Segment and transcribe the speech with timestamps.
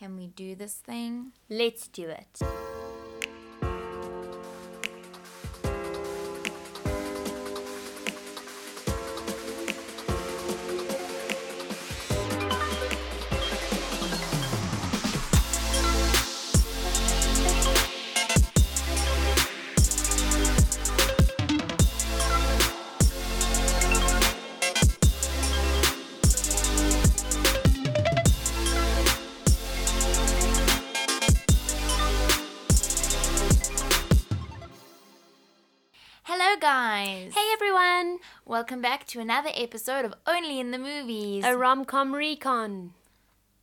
[0.00, 1.32] Can we do this thing?
[1.50, 2.69] Let's do it.
[38.60, 41.44] Welcome back to another episode of Only in the Movies.
[41.46, 42.92] A rom com recon.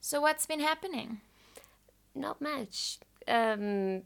[0.02, 1.22] so, what's been happening?
[2.16, 2.98] Not much.
[3.28, 4.02] Um,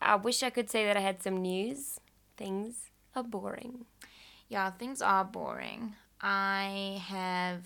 [0.00, 1.98] I wish I could say that I had some news.
[2.36, 3.86] Things are boring.
[4.48, 5.96] Yeah, things are boring.
[6.20, 7.62] I have.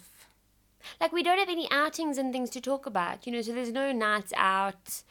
[1.03, 3.73] Like, we don't have any outings and things to talk about, you know, so there's
[3.73, 5.03] no nights out.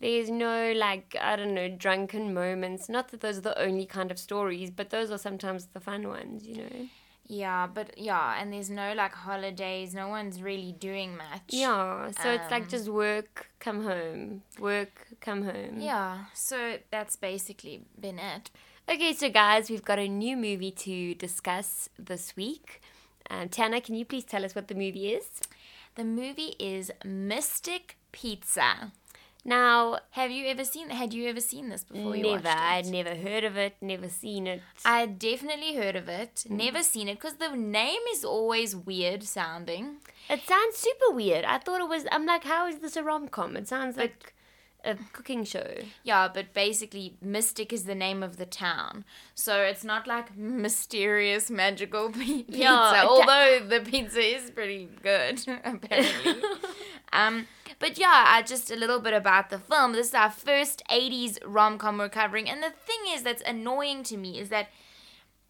[0.00, 2.88] There's no, like, I don't know, drunken moments.
[2.88, 6.06] Not that those are the only kind of stories, but those are sometimes the fun
[6.08, 6.88] ones, you know?
[7.28, 9.94] Yeah, but yeah, and there's no like holidays.
[9.94, 11.42] No one's really doing much.
[11.48, 14.42] Yeah, so it's like Um, just work, come home.
[14.60, 15.80] Work, come home.
[15.80, 18.50] Yeah, so that's basically been it.
[18.88, 22.80] Okay, so guys, we've got a new movie to discuss this week.
[23.28, 25.40] Um, Tana, can you please tell us what the movie is?
[25.96, 28.92] The movie is Mystic Pizza.
[29.46, 30.90] Now, Have you ever seen?
[30.90, 32.16] Had you ever seen this before?
[32.16, 32.48] never?
[32.48, 34.60] I'd never heard of it, never seen it.
[34.84, 39.22] I had definitely heard of it, never seen it because the name is always weird
[39.22, 39.98] sounding.
[40.28, 41.44] It sounds super weird.
[41.44, 42.06] I thought it was.
[42.10, 43.56] I'm like, how is this a rom com?
[43.56, 44.34] It sounds like
[44.84, 45.74] a cooking show.
[46.02, 51.50] Yeah, but basically, Mystic is the name of the town, so it's not like mysterious
[51.50, 52.58] magical pi- pizza.
[52.58, 56.42] Yeah, although the pizza is pretty good, apparently.
[57.12, 57.46] um,
[57.78, 59.92] but yeah, just a little bit about the film.
[59.92, 64.02] This is our first '80s rom com we're covering, and the thing is that's annoying
[64.04, 64.68] to me is that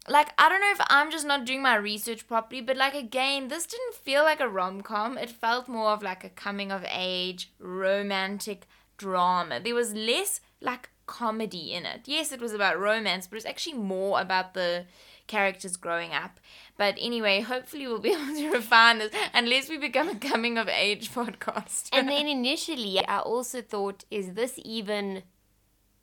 [0.07, 3.47] like I don't know if I'm just not doing my research properly, but like again,
[3.49, 5.17] this didn't feel like a rom com.
[5.17, 8.67] It felt more of like a coming of age romantic
[8.97, 9.59] drama.
[9.59, 12.01] There was less like comedy in it.
[12.05, 14.85] Yes, it was about romance, but it's actually more about the
[15.27, 16.39] characters growing up.
[16.77, 20.67] But anyway, hopefully we'll be able to refine this unless we become a coming of
[20.67, 21.89] age podcast.
[21.93, 25.23] And then initially, I also thought, is this even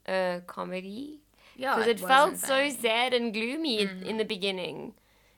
[0.06, 1.20] a comedy?
[1.56, 4.28] yeah, because it, felt so sad and gloomy in- in the mm-hmm.
[4.28, 4.94] beginning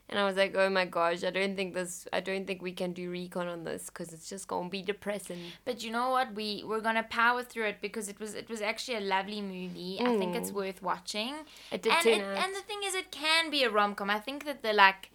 [0.09, 2.73] and i was like oh my gosh i don't think this i don't think we
[2.73, 6.35] can do recon on this because it's just gonna be depressing But you know what?
[6.35, 9.99] We we're gonna power through it because it was it was actually a lovely movie.
[10.01, 10.55] I think it's mm.
[10.55, 11.35] worth watching.
[11.73, 14.11] it did and it, and the thing is, it can be a rom com.
[14.11, 15.11] I think that the like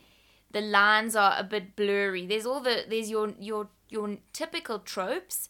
[0.51, 2.25] the lines are a bit blurry.
[2.25, 5.49] There's all the there's your your your typical tropes,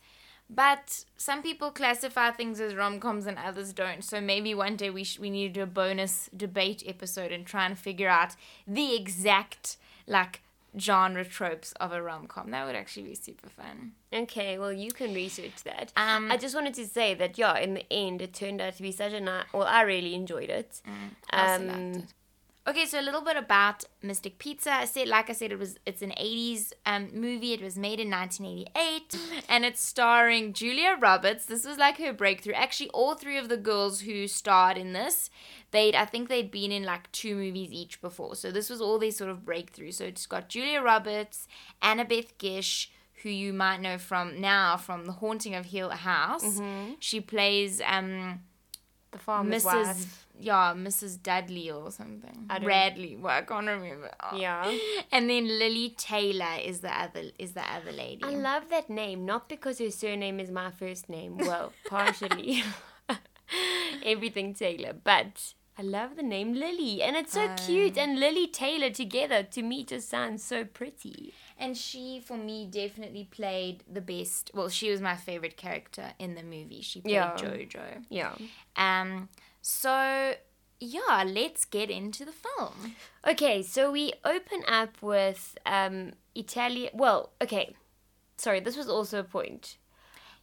[0.53, 4.03] but some people classify things as rom coms and others don't.
[4.03, 7.45] So maybe one day we sh- we need to do a bonus debate episode and
[7.45, 8.35] try and figure out
[8.67, 10.41] the exact like
[10.77, 12.51] genre tropes of a rom com.
[12.51, 13.91] That would actually be super fun.
[14.13, 17.73] okay well you can research that Um, i just wanted to say that yeah in
[17.75, 20.81] the end it turned out to be such a nice well i really enjoyed it
[21.29, 22.13] I also Um, liked it.
[22.67, 24.71] Okay, so a little bit about Mystic Pizza.
[24.71, 27.53] I said, like I said, it was it's an '80s um, movie.
[27.53, 29.17] It was made in 1988,
[29.49, 31.45] and it's starring Julia Roberts.
[31.45, 32.53] This was like her breakthrough.
[32.53, 35.31] Actually, all three of the girls who starred in this,
[35.71, 38.35] they'd I think they'd been in like two movies each before.
[38.35, 39.91] So this was all their sort of breakthrough.
[39.91, 41.47] So it's got Julia Roberts,
[41.81, 42.91] Annabeth Gish,
[43.23, 46.61] who you might know from now from The Haunting of Hill House.
[46.99, 48.41] She plays um
[49.09, 49.65] the farmer's Mrs.
[49.65, 51.21] wife Yeah, Mrs.
[51.21, 52.49] Dudley or something.
[52.63, 53.15] Radley.
[53.15, 54.09] Well, I can't remember.
[54.23, 54.35] Oh.
[54.37, 54.71] yeah
[55.11, 58.23] And then Lili Taylor is the other is the other lady.
[58.23, 61.37] I love that name, not because her surname is my first name.
[61.37, 62.63] Well, partially.
[64.03, 67.97] Everything Taylor, but I love the name Lily, and it's so cute.
[67.97, 71.33] And Lili Taylor together to me just sounds so pretty.
[71.57, 74.51] and she, for me, definitely played the best.
[74.53, 76.81] Well, she was my favorite character in the movie.
[76.81, 77.35] She played Yeah.
[77.35, 78.03] Jojo.
[78.09, 78.33] Yeah.
[78.75, 79.29] Um.
[79.61, 80.33] So
[80.79, 82.95] yeah, let's get into the film.
[83.27, 86.91] Okay, so we open up with um Italian.
[86.93, 87.75] Well, okay,
[88.37, 89.77] sorry, this was also a point.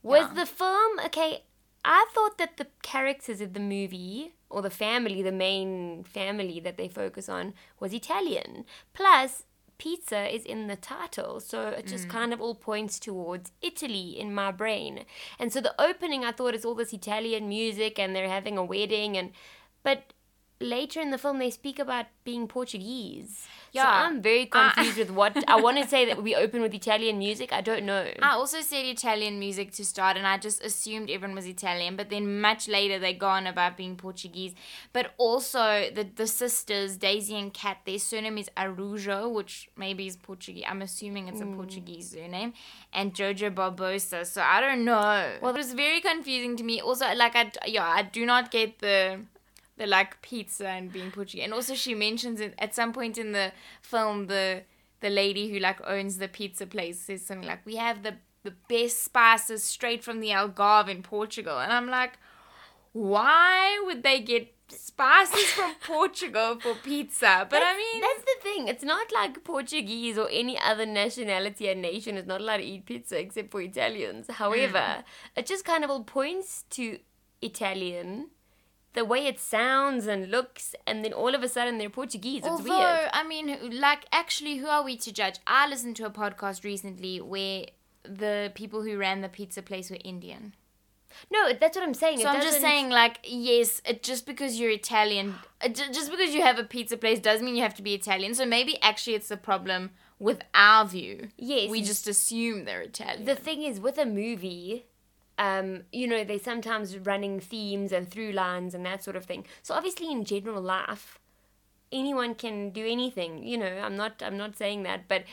[0.03, 0.35] Was Yeah.
[0.35, 1.45] the film okay?
[1.85, 6.77] I thought that the characters of the movie or the family, the main family that
[6.77, 8.65] they focus on, was Italian.
[8.93, 9.45] Plus,
[9.79, 12.11] pizza is in the title, so it just mm.
[12.11, 15.05] kind of all points towards Italy in my brain.
[15.39, 18.65] And so the opening, I thought, is all this Italian music, and they're having a
[18.65, 19.33] wedding, and
[19.83, 20.13] but
[20.61, 23.47] later in the film they speak about being Portuguese.
[23.73, 23.83] Yeah.
[23.83, 26.75] So I'm very I- confused with what I want to say that we open with
[26.75, 27.53] Italian music.
[27.53, 28.11] I don't know.
[28.21, 31.97] I also said Italian music to start, and I just assumed everyone was Italian.
[31.97, 34.55] But then much later, they go on about being Portuguese.
[34.93, 40.17] But also, the, the sisters, Daisy and Kat, their surname is Araujo, which maybe is
[40.17, 40.65] Portuguese.
[40.69, 41.57] I'm assuming it's a hmm.
[41.57, 42.55] Portuguese surname.
[42.93, 44.27] And Jojo Barbosa.
[44.27, 45.37] So I don't know.
[45.43, 46.81] Well, it was very confusing to me.
[46.81, 49.21] Also, like, I, yeah, I do not get the
[49.79, 51.45] the like pizza and being Portuguese.
[51.45, 53.53] And also she mentions it at some point in the
[53.83, 54.63] film the
[55.01, 58.15] the lady who like owns the pizza place says something like we have the
[58.45, 61.59] the best spices straight from the Algarve in Portugal.
[61.59, 62.15] And I'm like,
[62.93, 67.47] why would they get spices from Portugal for pizza?
[67.49, 68.69] But I mean that's the thing.
[68.69, 72.87] It's not like Portuguese or any other nationality and nation is not allowed to eat
[72.87, 74.27] pizza except for Italians.
[74.31, 75.05] However, Mm.
[75.37, 76.99] it just kind of all points to
[77.43, 78.29] Italian,
[78.99, 82.41] the way it sounds and looks, and then all of a sudden they're Portuguese.
[82.41, 83.11] It's Although, weird.
[83.13, 85.37] I mean, like, actually, who are we to judge?
[85.47, 87.67] I listened to a podcast recently where
[88.03, 90.55] the people who ran the pizza place were Indian.
[91.31, 92.19] No, that's what I'm saying.
[92.19, 96.35] So It I'm just saying, like, yes, it, just because you're Italian, ju- just because
[96.35, 98.35] you have a pizza place doesn't mean you have to be Italian.
[98.35, 101.29] So maybe actually it's the problem with our view.
[101.37, 101.71] Yes.
[101.71, 103.25] We just assume they're Italian.
[103.27, 104.87] The thing is, with a movie,
[105.39, 109.47] um, you know, they're sometimes running themes and through lines and that sort of thing.
[109.63, 111.19] So obviously, in general life,
[111.93, 113.47] anyone can do anything.
[113.47, 115.25] You know, I'm not, I'm not saying that, but,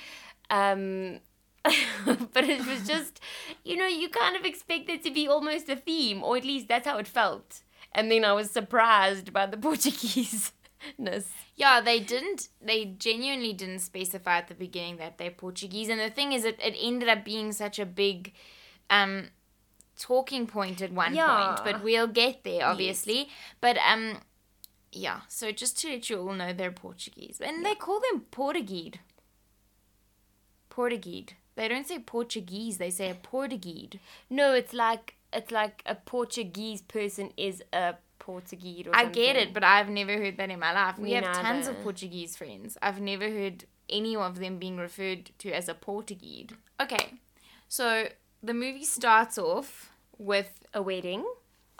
[0.51, 1.19] um,
[1.65, 3.19] but it was just,
[3.63, 6.67] you know, you kind of expect it to be almost a theme, or at least
[6.67, 7.63] that's how it felt.
[7.91, 11.31] And then I was surprised by the Portuguese-ness.
[11.55, 15.89] yeah, they didn't, they genuinely didn't specify at the beginning that they're Portuguese.
[15.89, 18.33] And the thing is, it, it ended up being such a big,
[18.91, 19.29] um,
[19.97, 21.55] talking point at one Yeah.
[21.55, 23.29] point, but we'll get there, obviously.
[23.61, 24.21] But, um,
[24.91, 27.41] yeah, so just to let you all know, they're Portuguese.
[27.41, 28.93] And they call them Portuguese.
[30.69, 31.27] Portuguese.
[31.55, 33.91] They don't say Portuguese, they say a Portuguese.
[34.29, 38.87] No, it's like it's like a Portuguese person is a Portuguese.
[38.87, 40.97] Or I get it, but I've never heard that in my life.
[40.97, 42.77] We have tons of Portuguese friends.
[42.81, 46.49] I've never heard any of them being referred to as a Portuguese.
[46.81, 47.13] Okay,
[47.67, 48.07] so
[48.45, 51.25] the movie starts off with, a wedding.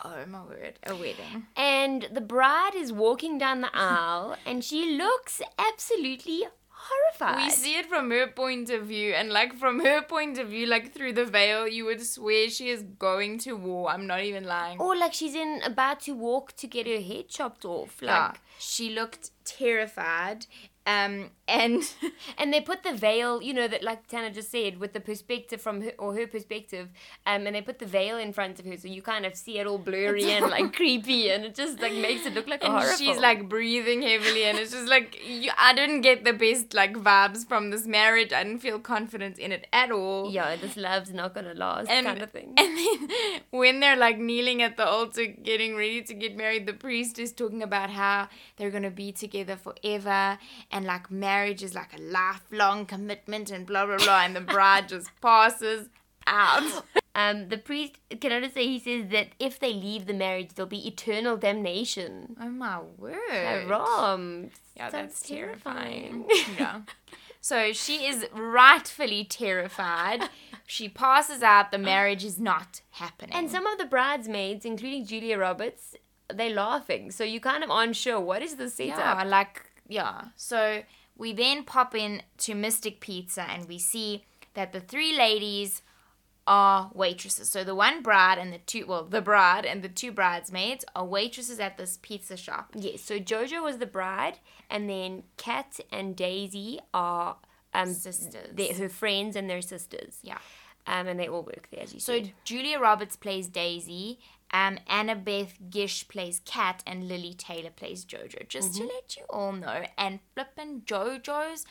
[0.04, 1.48] oh my word, a wedding.
[1.56, 7.46] And the bride is walking down the aisle and she looks absolutely horrified.
[7.46, 10.66] We see it from her point of view, and like from her point of view,
[10.68, 13.90] like through the veil, you would swear she is going to war.
[13.90, 14.80] I'm not even lying.
[14.80, 18.02] or like she's in about to walk to get her head chopped off.
[18.02, 20.46] Like Yeah, she looked terrified.
[20.88, 21.84] Um, and
[22.38, 25.62] and they put the veil, you know, that like Tana just said, with the perspective
[25.62, 26.90] from her or her perspective,
[27.26, 29.60] um, and they put the veil in front of her, so you kind of see
[29.60, 32.66] it all blurry and like creepy, and it just like makes it look like a
[32.66, 32.90] and horror.
[32.98, 33.22] she's film.
[33.22, 37.48] like breathing heavily, and it's just like you, I didn't get the best like vibes
[37.48, 38.34] from this marriage.
[38.34, 40.32] I didn't feel confident in it at all.
[40.32, 42.54] yeah, this love's not gonna last, And, kind of thing.
[42.58, 43.10] and then
[43.52, 47.32] when they're like kneeling at the altar getting ready to get married, the priest is
[47.32, 50.38] talking about how they're gonna be together forever
[50.72, 54.90] and like marriage is like a lifelong commitment and blah blah blah and the bride
[54.90, 55.90] just passes
[56.28, 56.84] out.
[57.18, 60.50] Um, the priest can I just say he says that if they leave the marriage,
[60.54, 62.36] there'll be eternal damnation.
[62.42, 63.16] Oh my word.
[63.30, 64.50] Haram.
[64.76, 66.26] Yeah, that's terrifying.
[66.28, 66.58] terrifying.
[66.60, 66.82] yeah.
[67.40, 70.20] So she is rightfully terrified.
[70.66, 71.72] She passes out.
[71.72, 73.36] The marriage is not happening.
[73.38, 75.96] And some of the bridesmaids, including Julia Roberts,
[76.34, 77.12] they're laughing.
[77.12, 78.98] So you kind of aren't sure what is the setup.
[78.98, 79.56] yeah, like
[79.88, 80.16] yeah.
[80.36, 80.82] So
[81.18, 85.82] we then pop in to Mystic Pizza and we see that the three ladies
[86.48, 87.50] are waitresses.
[87.50, 91.06] So the one bride and the two well, the bride and the two bridesmaids are
[91.06, 92.72] waitresses at this pizza shop.
[92.76, 93.02] Yes.
[93.02, 97.38] So Jojo was the bride, and then Kat and Daisy are
[97.74, 98.50] um Sisters.
[98.54, 100.20] they're her friends and their sisters.
[100.22, 100.38] Yeah.
[100.88, 102.34] Um, and they all work there, as you So said.
[102.44, 104.20] Julia Roberts plays Daisy,
[104.58, 108.48] um, Annabeth Gish plays Kat, and Lili Taylor plays Jojo.
[108.56, 109.80] Just to let you all know.
[109.98, 111.66] And flippin' Jojo's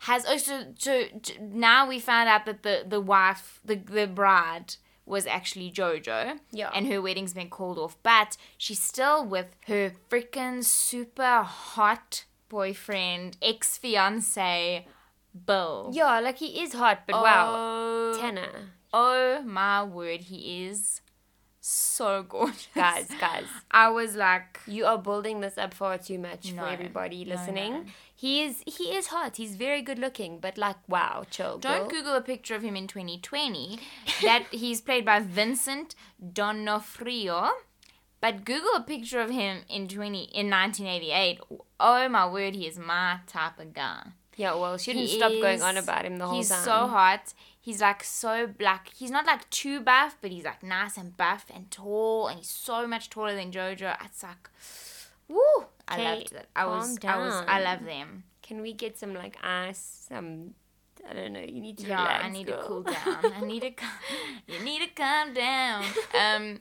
[0.00, 0.94] has also so
[1.26, 4.70] j- now we found out that the the wife, the the bride
[5.14, 6.38] was actually Jojo.
[6.60, 6.70] Yeah.
[6.74, 13.36] And her wedding's been called off, but she's still with her freaking super hot boyfriend,
[13.40, 14.86] ex fiance,
[15.46, 15.90] Bill.
[15.92, 18.48] Yeah, like he is hot, but wow, Oh, Tana,
[18.92, 21.00] Oh my word, he is
[21.68, 22.68] so gorgeous.
[22.74, 26.68] guys, guys, I was like, you are building this up far too much No, for
[26.68, 27.72] everybody no, no, listening.
[27.72, 27.84] no.
[28.14, 29.36] He is he is hot.
[29.36, 31.58] He's very good looking, but like wow, chill.
[31.58, 31.88] don't girl.
[31.90, 33.78] Google a picture of him in 2020.
[34.22, 35.94] that he's played by Vincent
[36.32, 37.50] D'Onofrio.
[38.20, 41.38] But Google a picture of him in twenty in nineteen eighty eight.
[41.78, 44.06] Oh my word, he is my type of guy.
[44.36, 46.58] Yeah, well, shouldn't He stop going on about him the whole he's time.
[46.58, 47.34] He's so hot.
[47.66, 48.90] He's like so black.
[48.96, 52.48] He's not like too buff, but he's like nice and buff and tall, and he's
[52.48, 53.96] so much taller than Jojo.
[54.04, 54.48] It's like,
[55.26, 55.66] woo!
[55.88, 56.46] I loved it.
[56.54, 58.22] I was, calm I was, I love them.
[58.40, 60.04] Can we get some like ice?
[60.08, 60.54] Some,
[61.10, 61.40] I don't know.
[61.40, 62.24] You need to Yeah, relax.
[62.24, 62.58] I need girl.
[62.62, 63.32] to cool down.
[63.36, 63.72] I need to,
[64.46, 65.84] you need to calm down.
[66.16, 66.60] Um,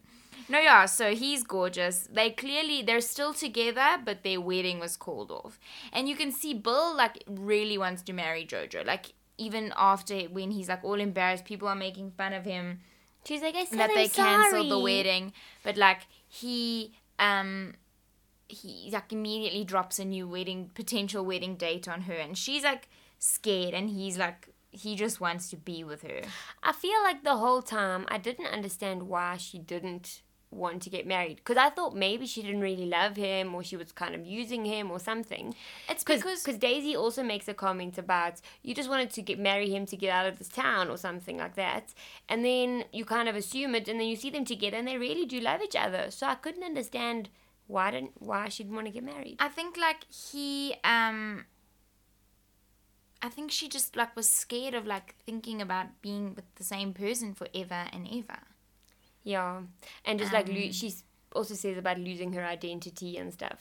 [0.50, 0.86] no, yeah.
[0.88, 2.10] So he's gorgeous.
[2.12, 5.60] They clearly they're still together, but their wedding was called off,
[5.94, 8.84] and you can see Bill like really wants to marry Jojo.
[8.84, 12.80] Like even after when he's like all embarrassed, people are making fun of him.
[13.26, 17.74] She's like, I said that I'm they cancelled the wedding, but like he um
[18.48, 22.88] he like immediately drops a new wedding potential wedding date on her, and she's like
[23.20, 26.22] scared, and he's like he just wants to be with her.
[26.62, 30.22] I feel like the whole time I didn't understand why she didn't
[30.56, 33.78] want to get married because I thought maybe she didn't really love him or she
[33.78, 35.56] was kind of using him or something.
[35.90, 39.70] It's Because because Daisy also makes a comment about you just wanted to get marry
[39.70, 41.94] him to get out of this town or something like that,
[42.30, 44.98] and then you kind of assume it, and then you see them together, and they
[44.98, 46.10] really do love each other.
[46.10, 47.30] So I couldn't understand
[47.68, 49.38] why didn't why she'd want to get married.
[49.40, 51.46] I think like he um
[53.22, 56.94] I think she just like was scared of like thinking about being with the same
[56.94, 58.40] person forever and ever.
[59.26, 59.64] Yeah,
[60.06, 60.94] and just like Um, lo- she
[61.34, 63.60] also says about losing her identity and stuff.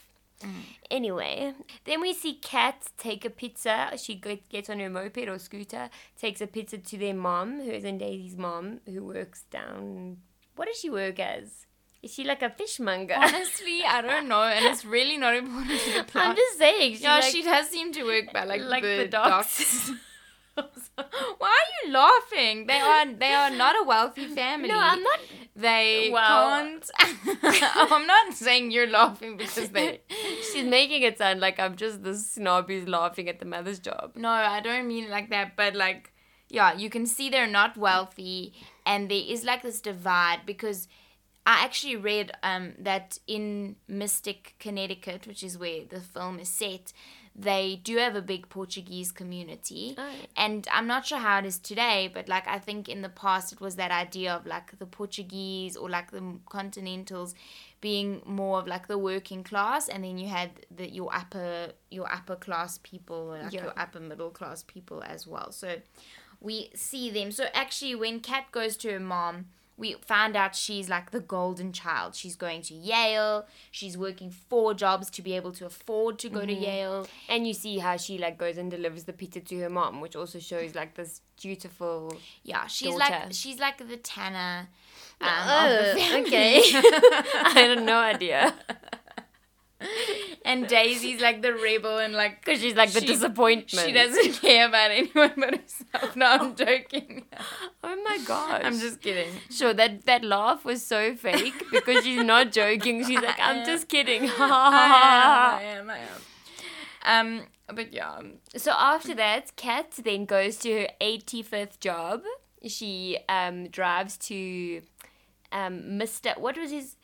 [0.90, 1.54] Anyway,
[1.84, 3.92] then we see Kat take a pizza.
[3.96, 4.16] She
[4.50, 5.88] gets on her moped or scooter,
[6.20, 10.18] takes a pizza to their mom, who is in Daisy's mom, who works down.
[10.56, 11.66] What does she work as?
[12.02, 13.14] Is she like a fishmonger?
[13.16, 16.26] Honestly, I don't know, and it's really not important to the plot.
[16.26, 16.96] I'm just saying.
[16.96, 19.90] She yeah, like, she does seem to work by like, like the, the docks.
[21.38, 22.66] Why are you laughing?
[22.66, 24.68] They are they are not a wealthy family.
[24.68, 25.18] No, I'm not.
[25.56, 26.90] They Well- can't.
[27.42, 30.00] I'm not saying you're laughing because they.
[30.52, 34.12] She's making it sound like I'm just the snob who's laughing at the mother's job.
[34.16, 36.12] No, I don't mean it like that, but like,
[36.48, 38.54] yeah, you can see they're not wealthy,
[38.86, 40.86] and there is like this divide because
[41.46, 46.92] I actually read um that in Mystic, Connecticut, which is where the film is set,
[47.36, 49.94] they do have a big Portuguese community.
[49.98, 50.08] Oh.
[50.36, 53.52] And I'm not sure how it is today, but like I think in the past
[53.52, 57.34] it was that idea of like the Portuguese or like the continentals
[57.80, 62.10] being more of like the working class and then you had the your upper your
[62.10, 63.64] upper class people like Yeah.
[63.64, 65.50] your upper middle class people as well.
[65.50, 65.80] So
[66.40, 67.32] we see them.
[67.32, 71.72] So actually when Kat goes to her mom, we found out she's like the golden
[71.72, 72.14] child.
[72.14, 73.46] She's going to Yale.
[73.70, 77.06] She's working four jobs to be able to afford to go to Yale.
[77.28, 80.14] And you see how she like goes and delivers the pizza to her mom, which
[80.14, 82.16] also shows like this dutiful.
[82.44, 82.98] Yeah, she's Daughter.
[83.24, 84.68] like she's like the Tana.
[85.20, 86.58] Um, Oh, of the okay.
[86.64, 88.54] I had no idea
[90.44, 93.70] and Daisy's like the rebel and like because she's like the She- disappointment.
[93.86, 96.16] she doesn't care about anyone but herself.
[96.16, 97.24] No, I'm joking.
[97.82, 98.62] Oh my gosh!
[98.64, 99.30] I'm just kidding.
[99.50, 103.04] sure that that laugh was so fake because she's not joking.
[103.04, 104.22] She's like, I'm just kidding.
[104.38, 106.20] I am, I am, I am.
[107.06, 108.20] Um, but yeah,
[108.56, 112.22] So after that, Kat then goes to her 85th job.
[112.66, 114.80] She um, drives to
[115.52, 116.36] um, Mr.
[116.38, 116.96] What was his?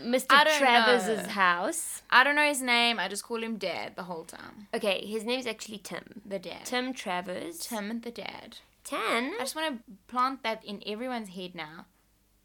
[0.00, 0.58] Mr.
[0.58, 1.32] Travers's know.
[1.32, 2.02] house.
[2.10, 2.98] I don't know his name.
[2.98, 4.68] I just call him Dad the whole time.
[4.74, 6.22] Okay, his name's actually Tim.
[6.24, 6.64] The Dad.
[6.64, 7.58] Tim Travers.
[7.58, 8.58] Tim the Dad.
[8.84, 9.32] Tan.
[9.34, 11.86] I just want to plant that in everyone's head now.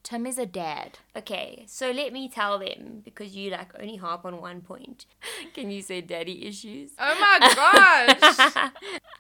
[0.03, 1.00] Tim is a dad.
[1.15, 5.05] Okay, so let me tell them because you like only harp on one point.
[5.53, 6.91] Can you say daddy issues?
[6.98, 8.72] Oh my gosh!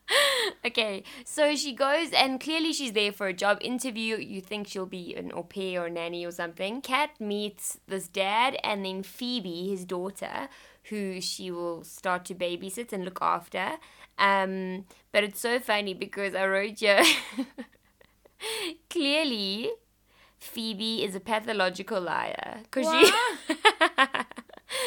[0.65, 4.17] okay, so she goes and clearly she's there for a job interview.
[4.17, 6.81] You think she'll be an au pair or nanny or something.
[6.81, 10.49] Kat meets this dad and then Phoebe, his daughter,
[10.85, 13.73] who she will start to babysit and look after.
[14.17, 17.03] Um, but it's so funny because I wrote here
[18.89, 19.71] clearly
[20.41, 23.11] Phoebe is a pathological liar because she.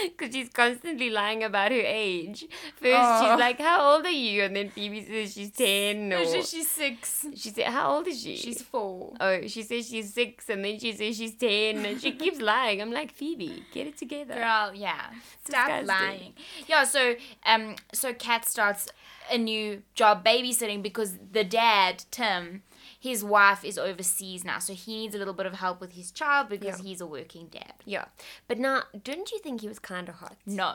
[0.08, 2.46] Because she's constantly lying about her age.
[2.76, 3.20] First, Oh.
[3.30, 4.42] she's like, How old are you?
[4.42, 6.12] And then Phoebe says she's 10.
[6.12, 7.24] Or No, she's six.
[7.36, 8.36] she said, How old is she?
[8.36, 9.12] She's four.
[9.20, 12.82] Oh, she says she's six, and then she says she's 10, and she keeps lying.
[12.82, 14.34] I'm like, Phoebe, get it together.
[14.34, 15.10] Girl, yeah.
[15.44, 15.86] Stop disgusting.
[15.86, 16.32] lying.
[16.66, 17.14] Yeah, so
[17.46, 18.88] um so Kat starts
[19.30, 22.62] a new job babysitting because the dad, Tim,
[23.08, 26.08] his wife is overseas now, so he needs a little bit of help with his
[26.20, 26.84] child because Yeah.
[26.86, 27.74] he's a working dad.
[27.84, 28.06] Yeah.
[28.48, 28.76] But now,
[29.08, 30.36] didn't you think he was kind of hot?
[30.46, 30.70] No.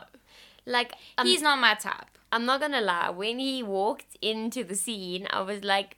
[0.76, 2.12] Like, I'm, he's not my type.
[2.30, 5.96] I'm not gonna lie, when he walked into the scene, I was like,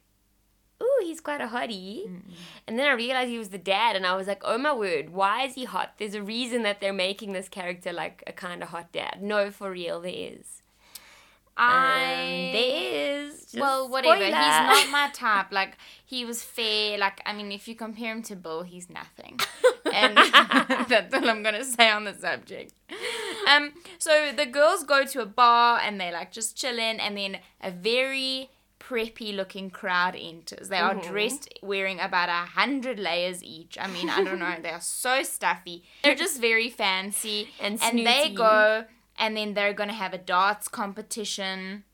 [0.83, 2.09] Ooh, he's quite a hottie.
[2.09, 2.23] Mm.
[2.67, 5.11] And then I realized he was the dad, and I was like, oh my word,
[5.11, 5.89] why is he hot?
[5.99, 9.19] There's a reason that they're making this character like a kind of hot dad.
[9.23, 10.62] No, for real, there is.
[11.57, 12.13] I
[12.47, 13.41] Um, there is.
[13.43, 14.15] Just well, whatever.
[14.17, 14.27] spoiler.
[14.27, 15.53] He's not my type.
[15.53, 16.97] Like he was fair.
[16.99, 19.39] Like I mean, if you compare him to Bill, he's nothing.
[19.93, 20.17] and
[20.89, 22.73] that's all I'm gonna say on the subject.
[23.49, 27.39] Um, so the girls go to a bar and they're like just chilling, and then
[27.61, 28.49] a very
[28.81, 30.69] preppy looking crowd enters.
[30.69, 31.03] They are Mhm.
[31.09, 33.77] dressed wearing about a hundred layers each.
[33.81, 34.57] I mean, I don't know.
[34.61, 35.85] They are so stuffy.
[36.03, 38.85] They're just very fancy, And and they go
[39.19, 41.85] and then they're gonna have a darts competition.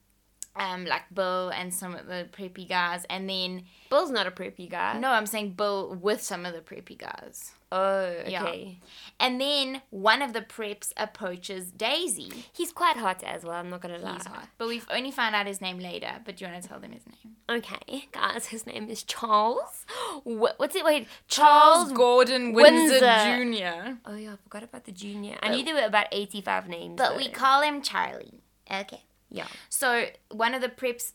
[0.58, 4.68] Um, like Bill and some of the preppy guys, and then Bill's not a preppy
[4.68, 4.98] guy.
[4.98, 7.52] no, I'm saying Bill with some of the preppy guys.
[7.70, 8.44] Oh, Yeah.
[8.44, 8.78] okay.
[9.20, 12.46] And then one of the preps approaches Daisy.
[12.52, 14.14] He's quite hot as well, I'm not gonna lie.
[14.14, 14.48] He's hot.
[14.56, 16.12] But we've only found out his name later.
[16.24, 17.36] But do you want to tell them his name?
[17.50, 19.84] Okay, guys, his name is Charles.
[20.24, 20.84] What, what's it?
[20.84, 21.92] Wait, Charles Charles.
[21.92, 22.98] Gordon Windsor.
[23.00, 23.96] Jr.
[24.06, 25.36] oh yeah, I forgot about the junior.
[25.42, 26.96] I knew there were about eighty-five names.
[26.96, 28.40] But we call him Charlie.
[28.70, 29.02] Okay.
[29.30, 29.46] Yeah.
[29.68, 31.12] So one of the preps,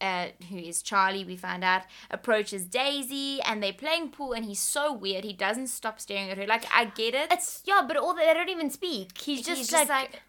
[0.00, 4.60] uh, who is Charlie, we find out, approaches Daisy, and they're playing pool, and he's
[4.60, 5.24] so weird.
[5.24, 6.46] He doesn't stop staring at her.
[6.46, 7.32] Like I get it.
[7.32, 9.16] It's yeah, but all they don't even speak.
[9.18, 10.20] He's just, He's like, just like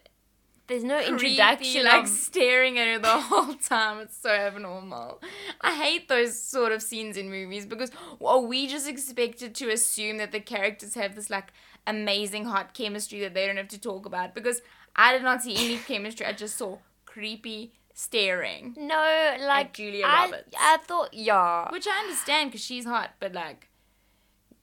[0.68, 1.84] there's no creepy, introduction.
[1.86, 4.00] like staring at her the whole time.
[4.00, 5.22] It's so abnormal.
[5.60, 7.92] I hate those sort of scenes in movies because
[8.26, 11.52] are we just expected to assume that the characters have this like
[11.86, 14.34] amazing hot chemistry that they don't have to talk about?
[14.34, 14.62] Because
[14.96, 16.26] I did not see any chemistry.
[16.26, 16.78] I just saw
[17.12, 20.56] creepy staring, no, like Julia I, Roberts.
[20.58, 21.70] I thought yeah.
[21.72, 23.70] which I understand because she's hot, but like,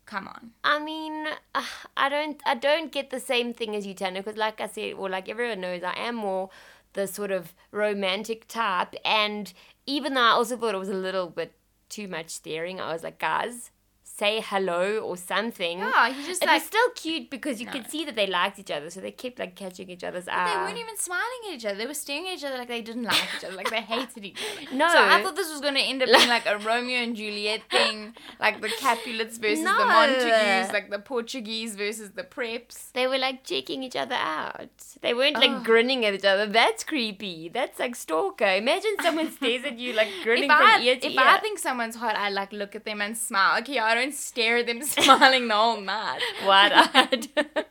[0.07, 0.53] come on.
[0.65, 1.63] I mean, uh,
[1.97, 4.95] I don't, I don't get the same thing as you, Tana, because like I said,
[4.95, 6.49] or like everyone knows, I am more
[6.95, 9.53] the sort of romantic type, and
[9.87, 11.53] even though I also thought it was a little bit
[11.89, 13.71] too much staring, I was like, guys,
[14.19, 15.79] say hello or something.
[15.79, 17.73] Yeah, he's just It like was still cute because you No.
[17.73, 20.51] could see that they liked each other, so they kept like catching each other's eyes.
[20.51, 21.77] They weren't even smiling at each other.
[21.77, 24.25] They were staring at each other like they didn't like each other, like they hated
[24.25, 24.75] each other.
[24.75, 24.89] No.
[24.89, 27.63] So I thought this was going to end up being like a Romeo and Juliet
[27.71, 32.93] thing, like the Capulets versus the Montagues, like the Portuguese versus the Preps.
[32.93, 34.71] They were like checking each other out.
[35.01, 35.63] They weren't like Oh.
[35.63, 36.47] grinning at each other.
[36.47, 37.49] That's creepy.
[37.49, 38.45] That's like stalker.
[38.47, 41.21] Imagine someone stares at you like grinning If from I, ear to if ear.
[41.21, 43.59] I think someone's hot, I like look at them and smile.
[43.61, 46.21] Okay, I don't stare at them smiling the whole night.
[46.45, 47.29] Wide-eyed.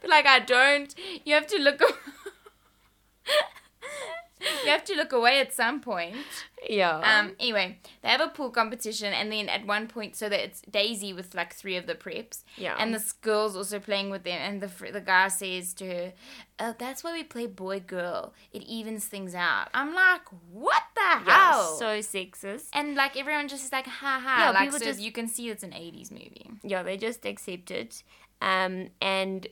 [0.00, 0.94] But like I don't.
[1.24, 1.80] You have to look.
[4.64, 6.16] you have to look away at some point.
[6.68, 6.98] yeah.
[6.98, 7.34] Um.
[7.40, 11.12] Anyway, they have a pool competition, and then at one point, so that it's Daisy
[11.12, 12.76] with like three of the preps, yeah.
[12.78, 16.12] and this girl's also playing with them, and the the guy says to her,
[16.58, 18.32] "Oh, that's why we play boy girl.
[18.52, 20.22] It evens things out." I'm like,
[20.52, 22.66] "What the yeah, hell?" so sexist.
[22.72, 25.28] and like everyone just is like, "Ha ha!" Yeah, like people so just- you can
[25.28, 26.50] see it's an '80s movie.
[26.62, 28.02] Yeah, they just accept it.
[28.40, 29.48] Um, and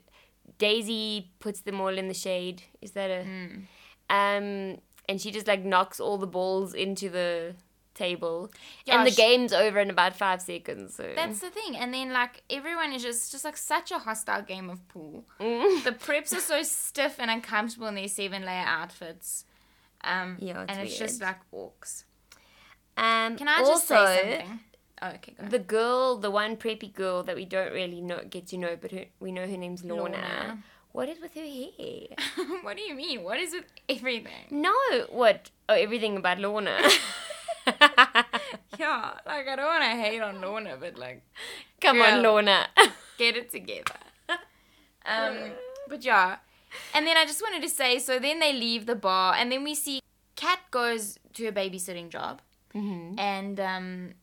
[0.59, 2.63] Daisy puts them all in the shade.
[2.81, 3.25] Is that a?
[3.25, 3.63] Mm.
[4.09, 7.55] Um, and she just like knocks all the balls into the
[7.95, 8.53] table,
[8.85, 10.95] Yeah, and the game's over in about five seconds.
[10.95, 14.43] So That's the thing, and then like everyone is just just like such a hostile
[14.43, 15.25] game of pool.
[15.41, 15.83] Mm.
[15.85, 19.45] The preps are so stiff and uncomfortable in their seven layer outfits.
[20.05, 22.05] Um, Yeah, it's and it's just like orcs.
[22.97, 24.61] Um, Can I just also, say something?
[25.03, 25.49] Oh, okay, go.
[25.49, 28.93] The girl, the one preppy girl that we don't really know get to know, but
[28.93, 30.17] her, we know her name's Lorna.
[30.17, 30.63] Lorna.
[30.97, 32.57] What is with her hair?
[32.63, 33.23] what do you mean?
[33.23, 34.47] What is with everything?
[34.51, 34.73] No,
[35.11, 35.51] what?
[35.69, 36.79] Oh, everything about Lorna.
[38.79, 41.23] Yeah, like I don't want to hate on Lorna, but like
[41.83, 42.69] Come on, Lorna.
[43.19, 44.01] get it together.
[45.05, 45.53] Um,
[45.87, 46.37] but yeah,
[46.95, 49.65] and then I just wanted to say, so then they leave the bar, and then
[49.65, 50.01] we see
[50.35, 52.41] Kat goes to a babysitting job,
[52.75, 53.19] mm-hmm.
[53.19, 54.15] and um,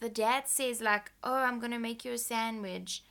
[0.00, 3.02] the dad says like, "Oh, I'm gonna make you a sandwich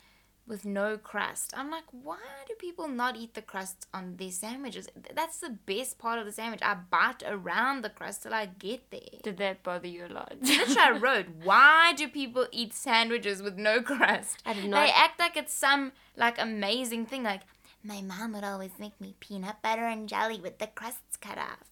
[0.48, 4.88] with no crust." I'm like, why do people not eat the crust on their sandwiches?
[5.14, 6.62] That's the best part of the sandwich.
[6.64, 9.20] I bite around the crust till I get there.
[9.24, 10.36] Did that bother you a lot?
[10.42, 14.42] Literally, I wrote, why do people eat sandwiches with no crust?
[14.46, 14.86] I did not.
[14.86, 17.24] They act like it's some like amazing thing.
[17.24, 17.42] Like
[17.84, 21.70] my mom would always make me peanut butter and jelly with the crusts cut off.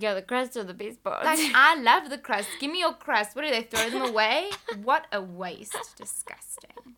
[0.00, 1.24] Yeah, the crust are the best part.
[1.24, 2.48] Like I love the crust.
[2.60, 3.34] Give me your crust.
[3.34, 4.50] What do they throw them away?
[4.82, 5.96] What a waste.
[5.96, 6.94] Disgusting.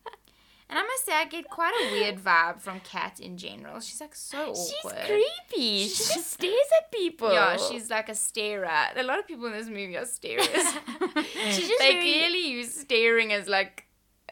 [0.71, 3.81] And I must say, I get quite a weird vibe from Kat in general.
[3.81, 4.55] She's like so awkward.
[4.55, 5.87] She's creepy.
[5.89, 7.33] She just stares at people.
[7.33, 8.71] Yeah, she's like a starer.
[8.95, 10.47] A lot of people in this movie are starers.
[11.51, 13.83] She's just they very- clearly use staring as like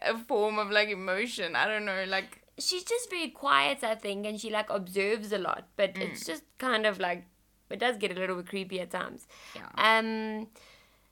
[0.02, 1.58] a form of like emotion.
[1.58, 5.38] I don't know, like she's just very quiet, I think, and she like observes a
[5.38, 5.68] lot.
[5.76, 6.02] But Mm.
[6.12, 7.26] it's just kind of like
[7.70, 9.28] it does get a little bit creepy at times.
[9.56, 9.68] yeah.
[9.76, 10.48] Um,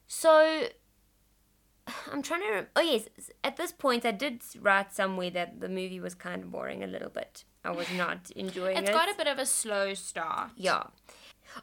[0.08, 0.68] so
[2.12, 2.52] I'm trying to.
[2.52, 3.08] Rem- oh yes,
[3.44, 6.88] at this point I did write somewhere that the movie was kind of boring a
[6.88, 7.44] little bit.
[7.64, 8.94] I was not enjoying It's it.
[8.94, 10.52] got a bit of a slow start.
[10.56, 10.84] Yeah.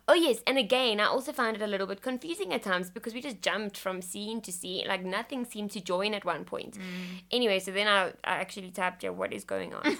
[0.08, 3.12] Oh yes, and again, I also found it a little bit confusing at times because
[3.12, 6.78] we just jumped from scene to scene, like nothing seemed to join at one point.
[6.78, 7.22] Mm.
[7.30, 9.84] Anyway, so then I, I actually tapped here, what is going on?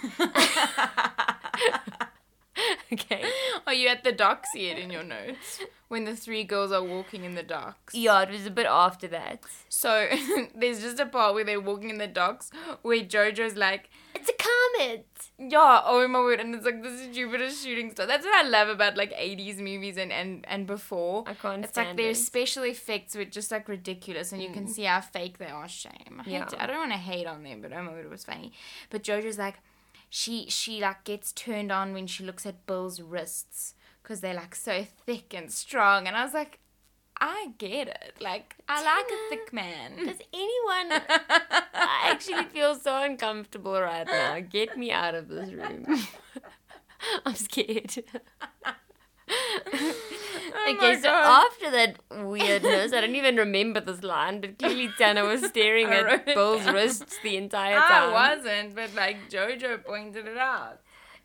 [2.93, 3.25] okay.
[3.67, 5.61] Are you at the docks yet in your notes?
[5.89, 7.95] When the three girls are walking in the docks.
[7.95, 9.41] Yeah, it was a bit after that.
[9.69, 10.09] So
[10.55, 12.51] there's just a part where they're walking in the docks
[12.83, 15.07] where Jojo's like, It's a comet.
[15.39, 18.07] yeah, oh my word, and it's like this is Jupiter's shooting star.
[18.07, 21.25] That's what I love about like 80s movies and and and before.
[21.27, 22.17] I can't It's like their it.
[22.17, 24.71] special effects were just like ridiculous, and you can mm.
[24.71, 25.69] see how fake they are.
[25.69, 26.23] Shame.
[26.27, 26.45] I, Yeah.
[26.47, 28.53] to- I don't want to hate on them, but oh my word, it was funny.
[28.91, 29.57] But Jojo's like,
[30.17, 34.55] she she like gets turned on when she looks at Bill's wrists because they're like
[34.55, 36.61] so thick and strong, and I was like.
[37.17, 38.15] I get it.
[38.21, 40.05] Like, I like a thick man.
[40.05, 41.01] Does anyone.
[41.73, 44.41] I actually feel so uncomfortable right now.
[44.41, 45.87] Get me out of this room.
[47.25, 47.95] I'm scared.
[50.57, 51.47] Oh okay, so God.
[51.47, 56.27] after that weirdness, I don't even remember this line, but clearly Tana was staring at
[56.27, 58.11] Bill's wrists the entire time.
[58.15, 60.81] I wasn't, but like Jojo pointed it out.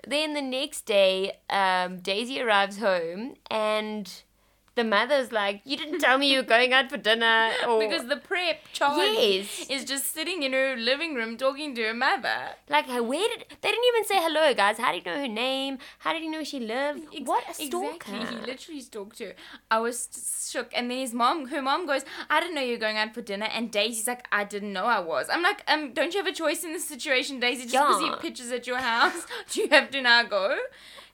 [0.07, 4.11] Then the next day, um, Daisy arrives home and
[4.79, 7.51] the mother's like, You didn't tell me you were going out for dinner.
[7.67, 9.65] Or, Because the prep, Charlie, Yes.
[9.69, 12.39] is just sitting in her living room talking to her mother.
[12.75, 13.45] like, where did.
[13.61, 14.77] They didn't even say hello, guys.
[14.77, 15.77] How did you know her name?
[15.99, 17.01] How did you know she lived?
[17.15, 18.15] Ex- what a stalker.
[18.15, 18.39] Exactly.
[18.39, 19.33] He literally stalked her.
[19.69, 19.97] I was
[20.51, 20.69] shook.
[20.75, 23.21] And then his mom, her mom goes, I didn't know you were going out for
[23.21, 23.47] dinner.
[23.53, 25.27] And Daisy's like, I didn't know I was.
[25.31, 27.63] I'm like, um, don't you have a choice in this situation, Daisy?
[27.63, 28.15] Just because Yeah.
[28.15, 30.57] he pitches at your house, do you have to now go?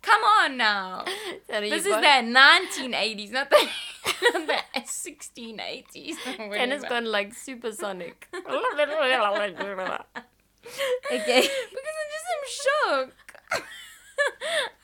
[0.06, 1.06] Come on now.
[1.50, 3.58] Tana, This is got- the 1980s, not the,
[4.34, 6.16] not the 1680s.
[6.40, 6.90] or Tana's whatever.
[6.90, 8.28] gone like supersonic.
[8.34, 8.44] okay.
[11.12, 13.14] because I'm just I'm shook.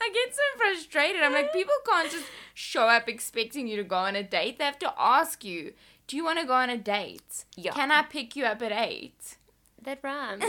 [0.03, 1.21] I get so frustrated.
[1.21, 4.57] I'm like, people can't just show up expecting you to go on a date.
[4.57, 5.73] They have to ask you,
[6.07, 7.45] do you want to go on a date?
[7.55, 7.71] Yeah.
[7.73, 9.37] Can I pick you up at eight?
[9.81, 10.43] That rhymed.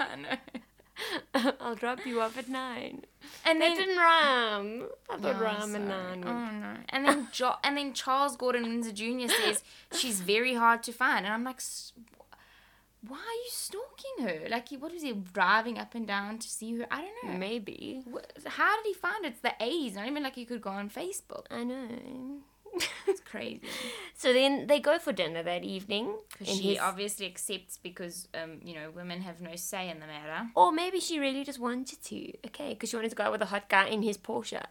[0.00, 0.36] I know.
[1.60, 3.04] I'll drop you off at nine.
[3.44, 4.82] And That then didn't rhyme.
[5.10, 6.24] I thought Oh, rhyme and nine.
[6.26, 6.76] Oh no!
[6.88, 9.28] And then jo- and then Charles Gordon Windsor Jr.
[9.32, 11.92] says she's very hard to find, and I'm like, "S-
[13.06, 14.48] why are you stalking her?
[14.50, 16.86] Like, what was he driving up and down to see her?
[16.90, 17.38] I don't know.
[17.38, 18.02] Maybe.
[18.46, 19.28] How did he find it?
[19.28, 19.94] It's the 80s.
[19.94, 21.46] Not even like he could go on Facebook.
[21.50, 21.88] I know.
[23.06, 23.60] It's crazy.
[24.16, 26.14] so then they go for dinner that evening.
[26.32, 30.06] Because she his- obviously accepts because, um, you know, women have no say in the
[30.06, 30.48] matter.
[30.54, 32.32] Or maybe she really just wanted to.
[32.46, 34.62] Okay, because she wanted to go out with a hot guy in his Porsche.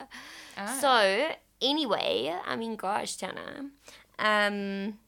[0.58, 0.78] Ah.
[0.80, 3.70] So anyway, I mean, gosh, Tana.
[4.18, 5.00] Um,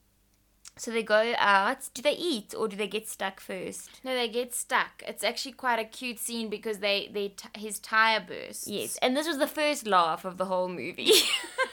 [0.76, 1.88] so they go out.
[1.94, 3.90] Do they eat or do they get stuck first?
[4.04, 5.02] No, they get stuck.
[5.06, 8.66] It's actually quite a cute scene because they, they t- his tire bursts.
[8.68, 11.12] Yes, and this was the first laugh of the whole movie.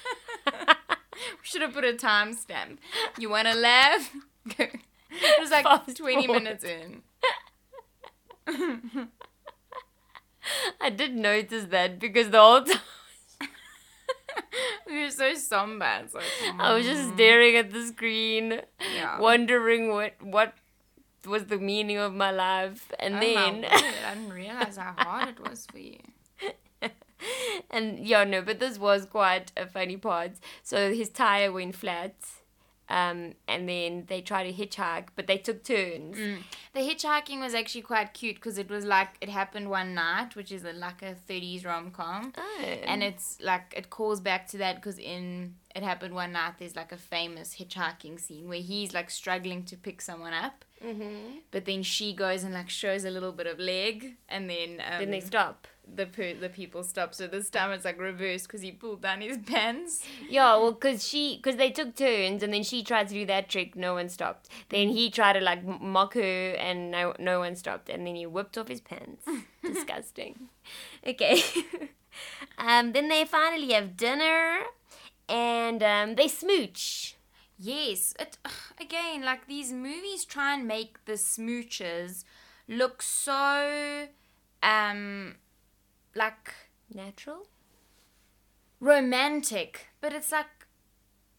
[1.39, 2.77] We should have put a timestamp.
[3.17, 4.11] You want to laugh?
[4.57, 4.65] Go.
[5.11, 6.43] It was like Fast 20 forward.
[6.43, 7.01] minutes in.
[10.79, 12.79] I did notice that because the whole time
[14.87, 15.85] We were so somber.
[16.13, 16.23] Like,
[16.59, 17.13] I was just mm.
[17.13, 18.61] staring at the screen,
[18.95, 19.19] Yeah.
[19.19, 20.53] wondering what what
[21.25, 25.39] was the meaning of my life, and Oh then I didn't realize how hard it
[25.49, 25.99] was for you.
[27.71, 30.31] and yeah, no, but this was quite a funny part.
[30.63, 32.15] So his tire went flat,
[32.89, 36.17] um, and then they tried to hitchhike, but they took turns.
[36.73, 40.51] The hitchhiking was actually quite cute because it was like it happened one night, which
[40.51, 42.33] is a, like a 30s rom com.
[42.35, 42.63] Oh.
[42.63, 46.75] And it's like it calls back to that because in It Happened One Night, there's
[46.75, 51.37] like a famous hitchhiking scene where he's like struggling to pick someone up, mm-hmm.
[51.51, 54.99] but then she goes and like shows a little bit of leg, and then um,
[54.99, 55.67] then they stop.
[55.95, 57.13] The per- the people stop.
[57.13, 60.03] So this time it's like reversed because he pulled down his pants.
[60.29, 63.49] Yeah, well, cause she, cause they took turns, and then she tried to do that
[63.49, 63.75] trick.
[63.75, 64.49] No one stopped.
[64.69, 67.89] Then he tried to like mock her, and no, no one stopped.
[67.89, 69.25] And then he whipped off his pants.
[69.63, 70.49] Disgusting.
[71.05, 71.41] Okay.
[72.57, 72.93] um.
[72.93, 74.59] Then they finally have dinner,
[75.27, 77.15] and um, they smooch.
[77.57, 78.37] Yes, it
[78.79, 82.23] again like these movies try and make the smooches
[82.69, 84.07] look so
[84.63, 85.35] um
[86.15, 86.53] like
[86.93, 87.45] Natural.
[88.79, 90.45] romantic, but it's like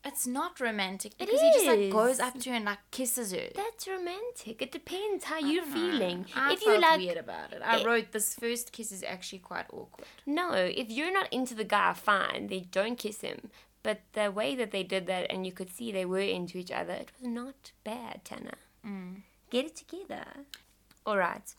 [0.03, 3.33] it's not romantic It because he just like goes up to her and like kisses
[3.33, 3.49] her.
[3.55, 4.63] That's romantic.
[4.63, 6.25] It depends how you're feeling.
[6.35, 7.61] I if felt you like, weird about it.
[7.63, 10.07] I it- wrote this first kiss is actually quite awkward.
[10.25, 12.47] no, if you're not into the guy, fine.
[12.49, 13.51] They don't kiss him.
[13.83, 16.71] But the way that they did that, and you could see they were into each
[16.71, 18.55] other, it was not bad, Tana.
[19.51, 20.25] Get it together.
[21.07, 21.55] All right.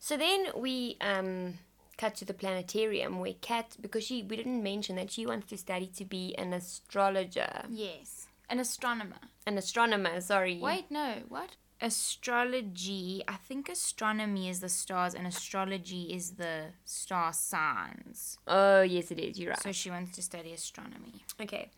[0.00, 1.54] So then we um,
[1.96, 5.56] cut to the planetarium where Kat, because she we didn't mention that she wants to
[5.56, 8.26] study to be an astrologer, Yes.
[8.50, 9.20] An astronomer.
[9.46, 10.20] an astronomer.
[10.20, 10.58] Sorry.
[10.58, 11.22] Wait, no.
[11.28, 11.56] What?
[11.80, 13.22] Astrology.
[13.28, 18.38] I think astronomy is the stars and astrology is the star signs.
[18.46, 19.38] Oh yes, it is.
[19.38, 19.62] You're right.
[19.62, 21.24] So she wants to study astronomy.
[21.40, 21.70] Okay.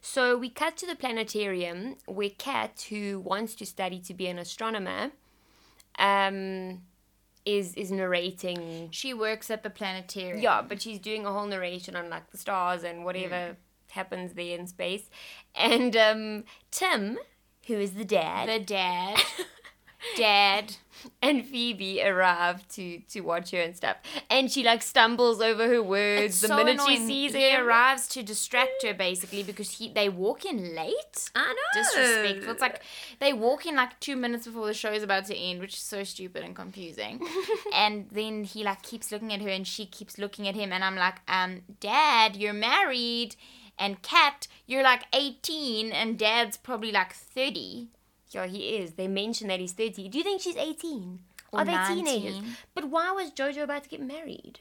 [0.00, 4.38] So we cut to the planetarium where Kat, who wants to study to be an
[4.38, 5.10] astronomer,
[5.98, 6.82] um,
[7.44, 8.88] is is narrating.
[8.90, 10.40] She works at the planetarium.
[10.40, 13.56] Yeah, but she's doing a whole narration on like the stars and whatever
[13.90, 15.10] happens there in space.
[15.54, 17.18] And um, Tim,
[17.66, 19.18] who is the dad, The dad.
[20.16, 20.76] Dad
[21.22, 23.96] and Phoebe arrive to to watch her and stuff,
[24.28, 26.98] and she like stumbles over her words it's the so minute annoying.
[26.98, 27.66] she sees he him.
[27.66, 31.30] arrives to distract her basically because he they walk in late.
[31.34, 32.52] I know disrespectful.
[32.52, 32.82] It's like
[33.18, 35.80] they walk in like two minutes before the show is about to end, which is
[35.82, 37.20] so stupid and confusing.
[37.74, 40.84] and then he like keeps looking at her, and she keeps looking at him, and
[40.84, 43.36] I'm like, um, Dad, you're married
[43.80, 47.88] and Kat, you're like 18 and dad's probably like 30.
[48.30, 48.92] Yeah, he is.
[48.92, 50.08] They mention that he's 30.
[50.08, 51.18] Do you think she's 18?
[51.52, 52.04] Or Are they 19?
[52.04, 52.40] teenagers?
[52.74, 54.60] But why was Jojo about to get married?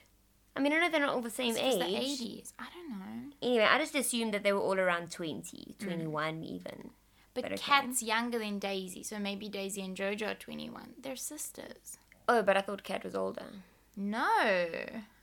[0.55, 1.75] I mean, I know they're not all the same age.
[1.75, 2.53] the 80s.
[2.60, 3.32] I don't know.
[3.41, 5.79] Anyway, I just assumed that they were all around 20, mm.
[5.79, 6.45] 21 mm.
[6.45, 6.89] even.
[7.34, 7.62] But, but okay.
[7.62, 10.95] Kat's younger than Daisy, so maybe Daisy and Jojo are 21.
[11.01, 11.97] They're sisters.
[12.27, 13.45] Oh, but I thought Kat was older.
[13.95, 14.69] No.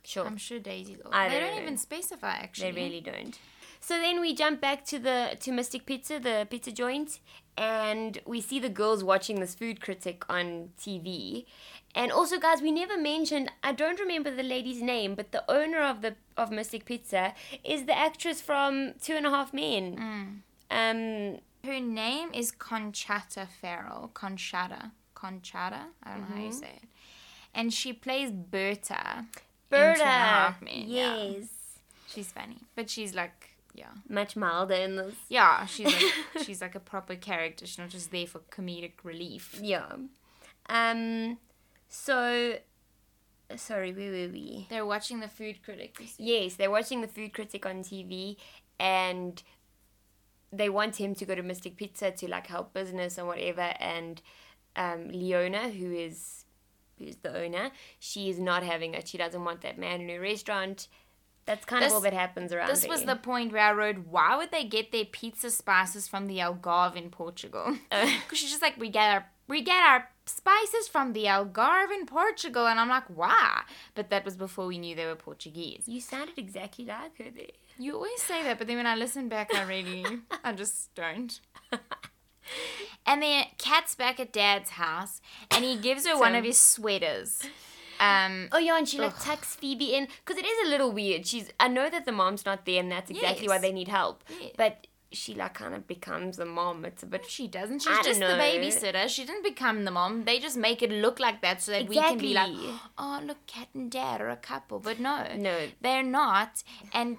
[0.04, 0.24] Sure.
[0.24, 1.16] I'm sure Daisy's older.
[1.16, 2.70] I they don't, don't even specify, actually.
[2.70, 3.38] They really don't.
[3.80, 7.20] So then we jump back to the to Mystic Pizza, the pizza joint,
[7.56, 11.46] and we see the girls watching this food critic on TV.
[11.94, 13.50] And also, guys, we never mentioned.
[13.62, 17.32] I don't remember the lady's name, but the owner of the of Mystic Pizza
[17.64, 20.42] is the actress from Two and a Half Men.
[20.70, 24.10] Um, Her name is Conchata Ferrell.
[24.14, 24.90] Conchata.
[25.14, 25.84] Conchata?
[26.02, 26.58] I don't know how you Mm-hmm.
[26.58, 26.88] say it.
[27.54, 29.20] And she plays Berta.
[29.20, 30.04] in Two and a Berta.
[30.04, 31.16] Half Men, yeah.
[31.16, 31.46] Yes.
[32.08, 32.58] She's funny.
[32.74, 33.45] But she's like
[33.76, 33.92] yeah.
[34.08, 35.14] Much milder in this.
[35.28, 36.12] Yeah, she's like
[36.44, 37.66] she's like a proper character.
[37.66, 39.58] She's not just there for comedic relief.
[39.62, 39.92] Yeah.
[40.68, 41.38] Um.
[41.88, 42.58] So.
[43.54, 44.66] Sorry, where were we?
[44.70, 45.96] They're watching the food critic.
[46.18, 48.36] Yes, they're watching the food critic on TV
[48.80, 49.40] and
[50.52, 54.20] they want him to go to Mystic Pizza to like help business and whatever and
[54.74, 56.44] um, Leona, who is
[56.98, 59.06] who's the owner, she is not having it.
[59.06, 60.88] She doesn't want that man in her restaurant.
[61.46, 63.98] That's kind This- of all that happens around This was the point where I wrote,
[63.98, 67.78] why would they get their pizza spices from the Algarve in Portugal?
[67.90, 72.04] Because she's just like, we get our we get our spices from the Algarve in
[72.04, 73.62] Portugal, and I'm like, why?
[73.94, 75.84] But that was before we knew they were Portuguese.
[75.86, 77.46] You sounded exactly like her there.
[77.78, 80.04] You always say that, but then when I listen back, I really,
[80.42, 81.40] I just don't.
[83.04, 87.42] And then Kat's back at Dad's house, and he gives her one of his sweaters.
[88.00, 91.26] Um, Oh yeah, and she like tucks Phoebe in because it is a little weird.
[91.26, 94.22] She's I know that the mom's not there, and that's exactly why they need help.
[94.40, 94.52] Yes.
[94.56, 96.84] But she like kind of becomes the mom.
[96.84, 97.80] It's a bit she doesn't.
[97.82, 99.08] She's just the babysitter.
[99.08, 100.24] She didn't become the mom.
[100.24, 102.52] They just make it look like that so that we can be like,
[102.98, 104.78] oh, look, Kat and Dad are a couple.
[104.80, 105.68] But no, No.
[105.80, 106.62] they're not.
[106.92, 107.18] And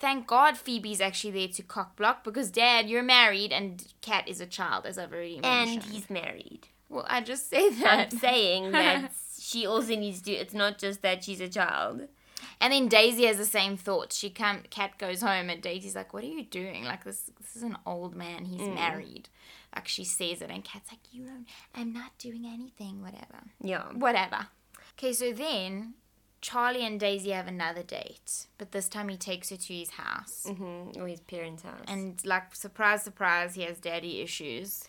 [0.00, 4.40] thank God Phoebe's actually there to cock block because Dad, you're married, and Kat is
[4.40, 5.84] a child, as I've already mentioned.
[5.84, 6.66] and he's married.
[6.88, 8.12] well, I just say that.
[8.12, 9.12] I'm saying that
[9.48, 10.32] she also needs to.
[10.32, 12.08] It's not just that she's a child.
[12.60, 14.12] And then Daisy has the same thought.
[14.12, 16.84] She come, Kat goes home, and Daisy's like, "What are you doing?
[16.84, 18.44] Like this, this is an old man.
[18.44, 18.74] He's Mm.
[18.74, 19.28] married."
[19.74, 21.46] Like she says it, and Kat's like, "You don't.
[21.74, 23.00] I'm not doing anything.
[23.02, 23.84] Whatever." Yeah.
[23.92, 24.48] Whatever.
[24.94, 25.94] Okay, so then
[26.40, 30.46] Charlie and Daisy have another date, but this time he takes her to his house.
[30.48, 31.00] Mm-hmm.
[31.00, 31.84] Or his parents' house.
[31.88, 34.84] And, And like surprise, surprise, he has daddy issues.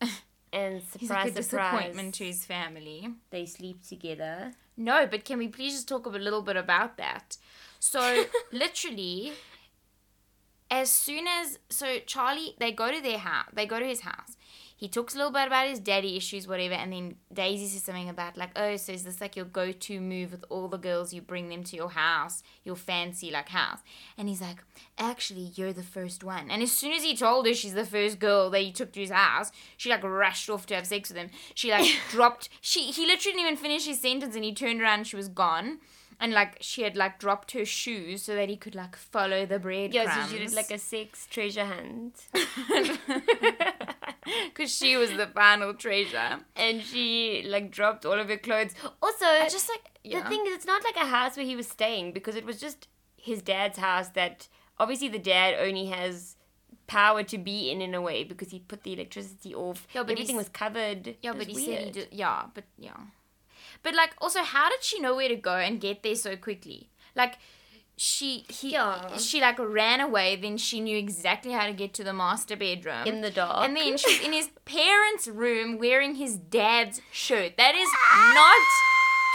[0.52, 3.08] and He's surprise, like a surprise, disappointment to his family.
[3.30, 4.52] they sleep together.
[4.76, 7.36] No, but can we please just talk a little bit about that?
[7.78, 9.32] So literally,
[10.70, 13.48] as soon as so Charlie, they go to their house.
[13.52, 14.36] They go to his house.
[14.82, 18.08] He talks a little bit about his daddy issues, whatever, and then Daisy says something
[18.08, 21.14] about like, oh, so is this like your go-to move with all the girls?
[21.14, 23.78] You bring them to your house, your fancy like house,
[24.18, 24.56] and he's like,
[24.98, 26.50] actually, you're the first one.
[26.50, 29.00] And as soon as he told her she's the first girl that he took to
[29.00, 31.30] his house, she like rushed off to have sex with him.
[31.54, 32.48] She like dropped.
[32.60, 35.28] She he literally didn't even finish his sentence, and he turned around, and she was
[35.28, 35.78] gone.
[36.22, 39.58] And like she had like dropped her shoes so that he could like follow the
[39.58, 39.94] breadcrumbs.
[39.94, 42.28] Yeah, so she did like a sex treasure hunt.
[44.46, 46.38] because she was the final treasure.
[46.54, 48.72] and she like dropped all of her clothes.
[49.02, 50.22] Also, I just like yeah.
[50.22, 52.60] the thing is, it's not like a house where he was staying because it was
[52.60, 54.46] just his dad's house that
[54.78, 56.36] obviously the dad only has
[56.86, 59.88] power to be in in a way because he put the electricity off.
[59.92, 61.16] Yeah, but everything was covered.
[61.20, 62.08] Yeah, but he said he did.
[62.12, 62.96] Yeah, but yeah.
[63.82, 66.88] But like, also, how did she know where to go and get there so quickly?
[67.16, 67.36] Like,
[67.96, 69.16] she he Yeah.
[69.18, 70.36] she like ran away.
[70.36, 73.66] Then she knew exactly how to get to the master bedroom in the dark.
[73.68, 77.56] And then she's in his parents' room wearing his dad's shirt.
[77.58, 77.88] That is
[78.34, 78.66] not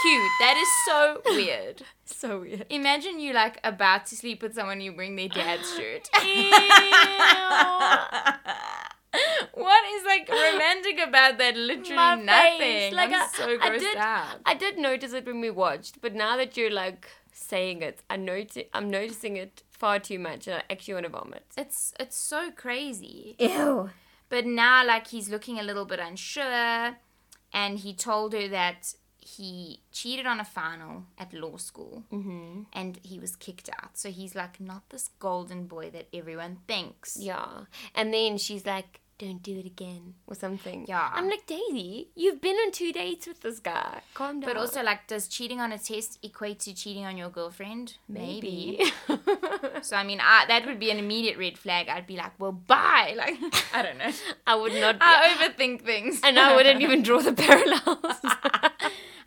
[0.02, 0.32] cute.
[0.40, 1.84] That is so weird.
[2.06, 2.66] so weird.
[2.70, 6.10] Imagine you like about to sleep with someone you bring their dad's shirt.
[9.54, 11.56] what is like romantic about that?
[11.56, 12.60] Literally My nothing.
[12.60, 12.94] face.
[12.94, 14.36] Like, I'm I- so I grossed did- out.
[14.46, 18.18] I did notice it when we watched, but now that you're like saying it, I
[18.18, 21.46] noti- I'm noticing it far too much, and I actually want to vomit.
[21.58, 23.36] It's it's so crazy.
[23.40, 23.90] Ew.
[24.30, 26.98] But now like he's looking a little bit unsure,
[27.54, 28.94] and he told her that
[29.36, 32.62] he cheated on a final at law school Mm-hmm.
[32.74, 33.98] and he was kicked out.
[33.98, 37.18] So he's like not this golden boy that everyone thinks.
[37.20, 40.86] Yeah, and then she's like, "Don't do it again" or something.
[40.88, 41.10] Yeah.
[41.18, 44.02] I'm like, Daisy, you've been on two dates with this guy.
[44.14, 44.48] Calm down.
[44.50, 47.96] But also, like, does cheating on a test equate to cheating on your girlfriend?
[48.08, 48.82] maybe.
[49.82, 51.88] So I mean, I, that would be an immediate red flag.
[51.88, 53.14] I'd be like, well, bye.
[53.24, 53.38] Like,
[53.74, 54.12] I don't know.
[54.46, 54.96] I would not.
[54.96, 56.20] Be, I overthink things.
[56.24, 58.18] and I wouldn't even draw the parallels.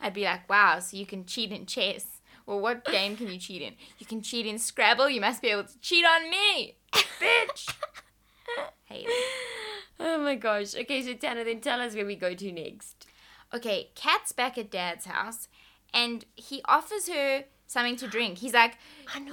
[0.01, 2.21] I'd be like, wow, so you can cheat in chess.
[2.47, 3.75] Well, what game can you cheat in?
[3.99, 5.11] You can cheat in Scrabble.
[5.11, 7.75] You must be able to cheat on me, bitch.
[8.85, 9.25] Hate it.
[10.01, 10.75] oh my gosh.
[10.75, 13.07] Okay, so Tana, then tell us where we go to next.
[13.55, 15.49] Okay, Kat's back at Dad's house,
[15.93, 18.39] and he offers her something to drink.
[18.39, 18.75] He's like,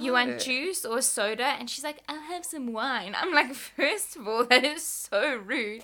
[0.00, 1.44] You want juice or soda?
[1.58, 3.16] And she's like, I'll have some wine.
[3.20, 5.82] I'm like, first of all, that is so rude.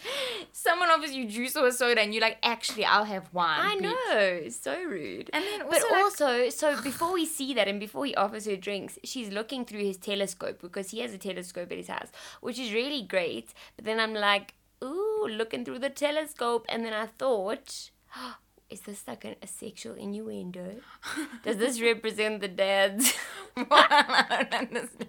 [0.53, 3.61] Someone offers you juice or soda, and you're like, actually, I'll have wine.
[3.61, 5.31] I bitch." know, so rude.
[5.33, 8.47] And then But also, like- also, so before we see that and before he offers
[8.47, 12.11] her drinks, she's looking through his telescope because he has a telescope at his house,
[12.41, 13.53] which is really great.
[13.77, 16.67] But then I'm like, ooh, looking through the telescope.
[16.69, 17.91] And then I thought,
[18.75, 20.67] is this like a, sexual innuendo?
[21.45, 23.13] Does this represent the dad's?
[23.57, 25.09] I don't understand.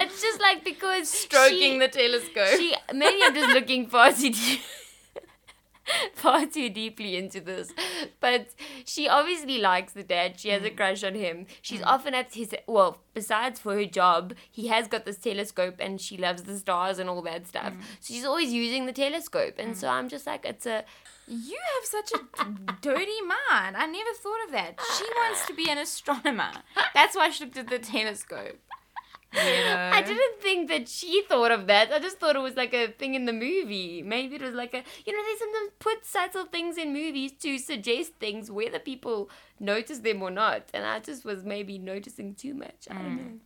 [0.00, 2.58] it's just like because Stroking she, the telescope.
[2.58, 4.60] she maybe I'm just looking far too deep,
[6.14, 7.72] far too deeply into this,
[8.20, 8.48] but
[8.84, 10.38] she obviously likes the dad.
[10.38, 10.66] She has Mm.
[10.66, 11.46] a crush on him.
[11.62, 12.98] She's often at his well.
[13.14, 17.08] Besides for her job, he has got this telescope, and she loves the stars and
[17.08, 17.72] all that stuff.
[17.72, 17.80] Mm.
[18.00, 20.84] So she's always using the telescope, and so I'm just like, it's a
[21.28, 22.44] You have such a
[22.80, 23.76] dirty mind.
[23.76, 24.78] I never thought of that.
[24.96, 26.52] She wants to be an astronomer.
[26.94, 28.60] That's why she looked at the telescope.
[29.32, 31.92] I didn't think that she thought of that.
[31.92, 34.02] I just thought it was like a thing in the movie.
[34.02, 37.58] Maybe it was like a, you know, they sometimes put subtle things in movies to
[37.58, 39.28] suggest things whether people
[39.60, 40.62] notice them or not.
[40.72, 42.86] And I just was maybe noticing too much.
[42.90, 43.16] I don't mm.
[43.16, 43.40] know.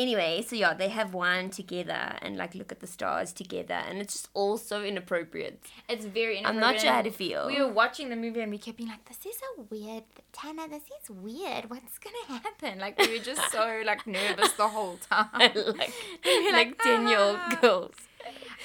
[0.00, 3.98] Anyway, so yeah, they have wine together and like look at the stars together, and
[3.98, 5.60] it's just all so inappropriate.
[5.90, 6.38] It's very.
[6.38, 6.46] Inappropriate.
[6.46, 7.48] I'm not sure how to feel.
[7.48, 10.68] We were watching the movie and we kept being like, "This is a weird, Tana.
[10.68, 11.68] This is weird.
[11.68, 15.28] What's gonna happen?" Like we were just so like nervous the whole time.
[15.38, 15.92] like,
[16.24, 17.96] We're like ten year old "Ah." girls.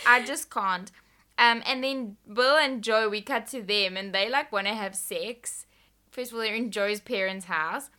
[0.07, 0.89] I just can't.
[1.37, 4.73] Um, and then Bill and Joe, we cut to them, and they like want to
[4.73, 5.65] have sex.
[6.11, 7.89] First of all, they're in Joe's parents' house,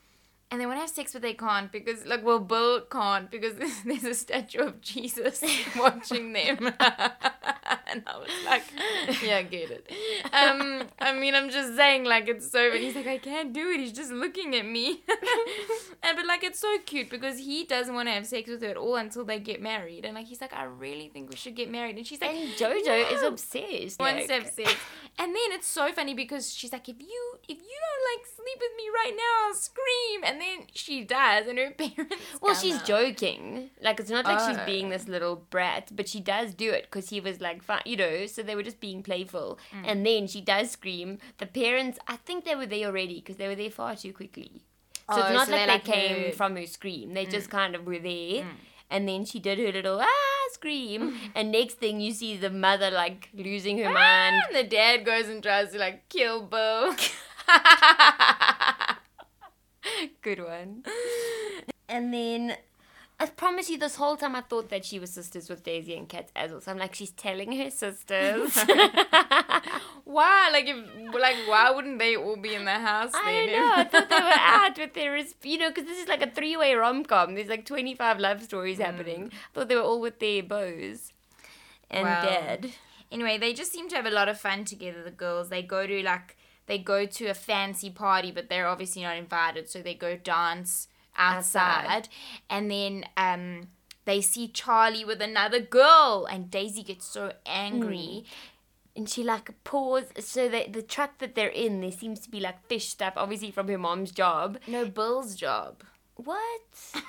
[0.50, 3.54] and they want to have sex, but they can't because, like, well, Bill can't because
[3.84, 5.42] there's, a statue of Jesus
[5.76, 6.58] watching them.
[7.88, 8.62] and I was like,
[9.22, 9.90] yeah, I get it.
[10.32, 13.70] Um, I mean, I'm just saying, like, it's so, And he's like, I can't do
[13.70, 13.80] it.
[13.80, 15.02] He's just looking at me.
[16.02, 18.68] and but like, it's so cute because he doesn't want to have sex with her
[18.68, 21.56] at all until they get married, and like, he's like, I really think we should
[21.56, 23.98] get married, and she's like, And JoJo is obsessed.
[23.98, 24.74] One like- step six.
[25.18, 28.58] And then it's so funny because she's like, if you if you don't like sleep
[28.60, 30.20] with me right now, I'll scream.
[30.24, 32.16] And then she does, and her parents.
[32.40, 32.84] Well, she's out.
[32.86, 33.70] joking.
[33.82, 34.66] Like it's not like she's Oh.
[34.66, 37.96] being this little brat, but she does do it because he was like, fine, you
[37.96, 38.26] know.
[38.26, 39.84] So they were just being playful, Mm.
[39.86, 41.18] and then she does scream.
[41.38, 44.62] The parents, I think they were there already because they were there far too quickly.
[45.10, 47.14] So Oh, it's not so like they, like, came heard- from her scream.
[47.14, 48.42] They just kind of were there.
[48.42, 48.54] Mm.
[48.88, 52.90] And then she did her little ah scream, and next thing you see the mother
[52.90, 54.42] like losing her Ah, mind.
[54.48, 56.94] And the dad goes and tries to like kill Bo.
[60.22, 60.84] Good one.
[61.88, 62.56] And then
[63.18, 66.08] I promise you, this whole time I thought that she was sisters with Daisy and
[66.08, 66.60] Kat as well.
[66.60, 68.56] So I'm like, she's telling her sisters.
[70.04, 70.50] why?
[70.52, 70.76] Like if
[71.14, 73.48] like why wouldn't they all be in the house I then?
[73.48, 73.74] don't know.
[73.74, 76.56] I thought they were out with their, you know, because this is like a three
[76.56, 77.34] way rom com.
[77.34, 78.84] There's like 25 love stories mm.
[78.84, 79.30] happening.
[79.32, 81.12] I thought they were all with their beaus
[81.90, 82.22] and Wow.
[82.22, 82.72] dad.
[83.10, 85.48] Anyway, they just seem to have a lot of fun together, the girls.
[85.48, 86.35] They go to like
[86.66, 90.88] they go to a fancy party, but they're obviously not invited, so they go dance
[91.16, 91.84] outside.
[91.86, 92.08] Outside.
[92.50, 93.68] And then um
[94.04, 98.24] they see Charlie with another girl, and Daisy gets so angry.
[98.94, 102.40] and she like pours so the the truck that they're in there seems to be
[102.40, 105.82] like fish stuff obviously from her mom's job No, Bill's job.
[106.14, 106.62] what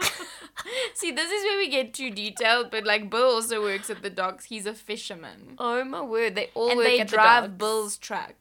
[0.94, 4.10] See, this is where we get too detailed, but like Bill also works at the
[4.10, 4.46] docks.
[4.46, 5.54] He's a fisherman.
[5.58, 7.58] oh my word they all and work they at the drive docks.
[7.58, 8.34] Bill's truck.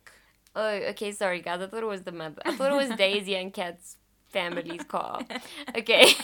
[0.58, 1.62] Oh okay sorry guys.
[1.62, 2.42] I thought it was the mother.
[2.46, 3.98] I thought it was daisy and kat's
[4.28, 5.22] family's car.
[5.76, 6.14] Okay.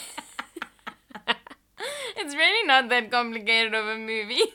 [2.15, 4.43] It's really not that complicated of a movie.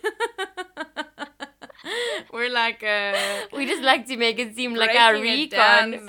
[2.32, 3.14] We're like uh
[3.52, 6.06] we just like to make it seem like our recon.
[6.06, 6.08] down,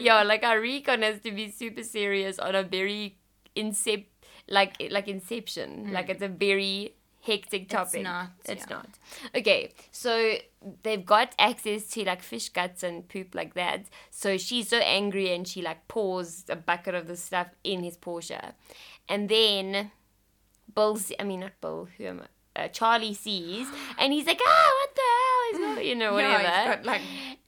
[0.00, 3.18] yeah like our recon has to be super serious on a very
[3.56, 4.06] incep
[4.48, 5.92] like like inception.
[5.92, 6.94] Like it's a very
[7.30, 8.76] hectic topic It's not, it's yeah.
[8.76, 8.88] not
[9.38, 9.60] okay
[10.02, 10.12] so
[10.84, 15.26] they've got access to like fish guts and poop like that so she's so angry
[15.34, 18.42] and she like pours a bucket of the stuff in his porsche
[19.08, 19.90] and then
[20.74, 22.28] Bill, I mean not Bill, who am I?
[22.64, 23.68] Uh, Charlie sees,
[23.98, 26.56] and he's like, "Ah, what the hell is going?" You know, Yeah, whatever.
[26.66, 27.00] he's got, like-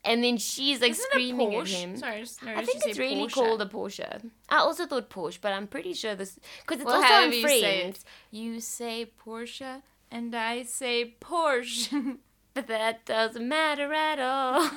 [0.04, 1.96] and then she's like Isn't screaming at him.
[1.96, 3.32] Sorry, no, I think it's really Porsche?
[3.32, 4.30] called a Porsche.
[4.48, 7.32] I also thought Porsche, but I'm pretty sure this because it's Well, also however on
[7.32, 8.04] you say it.
[8.30, 12.18] You say Porsche, and I say Porsche.
[12.52, 14.68] But that doesn't matter at all.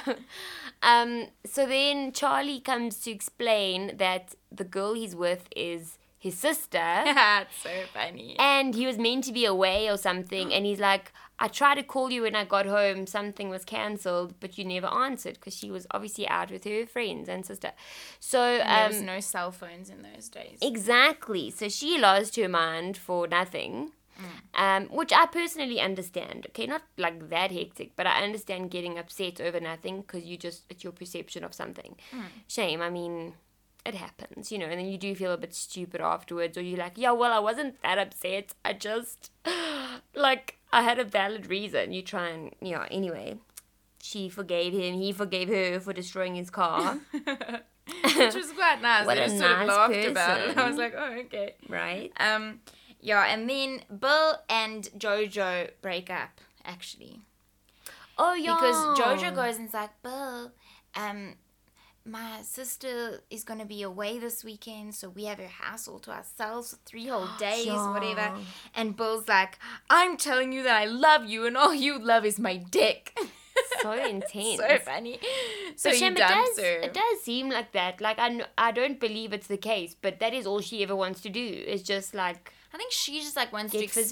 [0.82, 6.78] um, so then Charlie comes to explain that the girl he's with is his sister.
[6.78, 8.36] That's so funny.
[8.38, 11.82] and he was meant to be away or something and he's like i tried to
[11.82, 15.70] call you when i got home something was cancelled but you never answered because she
[15.70, 17.72] was obviously out with her friends and sister
[18.18, 20.58] so there was um, no cell phones in those days.
[20.62, 23.92] exactly so she lost her mind for nothing
[24.54, 26.46] um, which I personally understand.
[26.50, 30.64] Okay, not like that hectic, but I understand getting upset over nothing because you just
[30.68, 31.96] it's your perception of something.
[32.46, 32.80] Shame.
[32.82, 33.34] I mean,
[33.84, 36.78] it happens, you know, and then you do feel a bit stupid afterwards, or you're
[36.78, 38.54] like, yeah, well, I wasn't that upset.
[38.64, 39.30] I just
[40.14, 41.92] like I had a valid reason.
[41.92, 42.86] You try and yeah.
[42.90, 43.38] Anyway,
[44.00, 44.94] she forgave him.
[44.94, 46.98] He forgave her for destroying his car.
[47.12, 49.06] Which was quite nice.
[49.06, 50.56] What I a just sort of nice laughed about it.
[50.56, 51.54] I was like, oh, okay.
[51.68, 52.12] right.
[52.18, 52.60] Um,
[53.00, 57.20] yeah, and then Bill and Jojo break up, actually.
[58.16, 58.54] Oh yeah.
[58.54, 60.52] Because Jojo goes and's like, Bill,
[60.94, 61.34] um,
[62.04, 66.10] my sister is gonna be away this weekend, so we have her house all to
[66.10, 68.32] ourselves for three whole days, whatever.
[68.74, 72.38] And Bill's like, I'm telling you that I love you, and all you love is
[72.38, 73.16] my dick.
[73.82, 74.58] so intense.
[74.58, 75.18] so funny.
[75.76, 76.80] So But he Shem, it does, her.
[76.80, 78.00] it does seem like that.
[78.00, 81.20] Like I, I don't believe it's the case, but that is all she ever wants
[81.22, 81.44] to do.
[81.44, 84.02] Is just like I think she just like wants Get to explore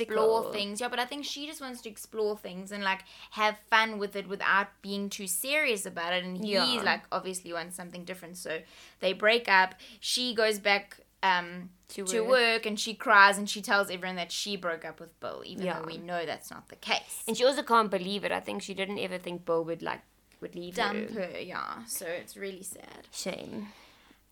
[0.43, 0.53] physical.
[0.53, 0.81] things.
[0.81, 3.01] Yeah, but I think she just wants to explore things and like
[3.33, 6.25] have fun with it without being too serious about it.
[6.25, 6.83] And he's Yeah.
[6.83, 8.37] like obviously wants something different.
[8.37, 8.61] So
[9.01, 9.75] they break up.
[10.01, 12.29] She goes back um To to, work.
[12.31, 12.67] work.
[12.67, 15.79] and she cries and she tells everyone that she broke up with Bill, even Yeah.
[15.81, 17.23] though we know that's not the case.
[17.27, 18.33] and she also can't believe it.
[18.33, 20.01] I think she didn't ever think Bill would like
[20.41, 21.27] would leave Dump her.
[21.27, 21.85] her, yeah.
[21.87, 23.09] So it's really sad.
[23.13, 23.69] Shame.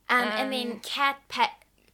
[0.08, 1.50] Um, and then Um, Kat Pat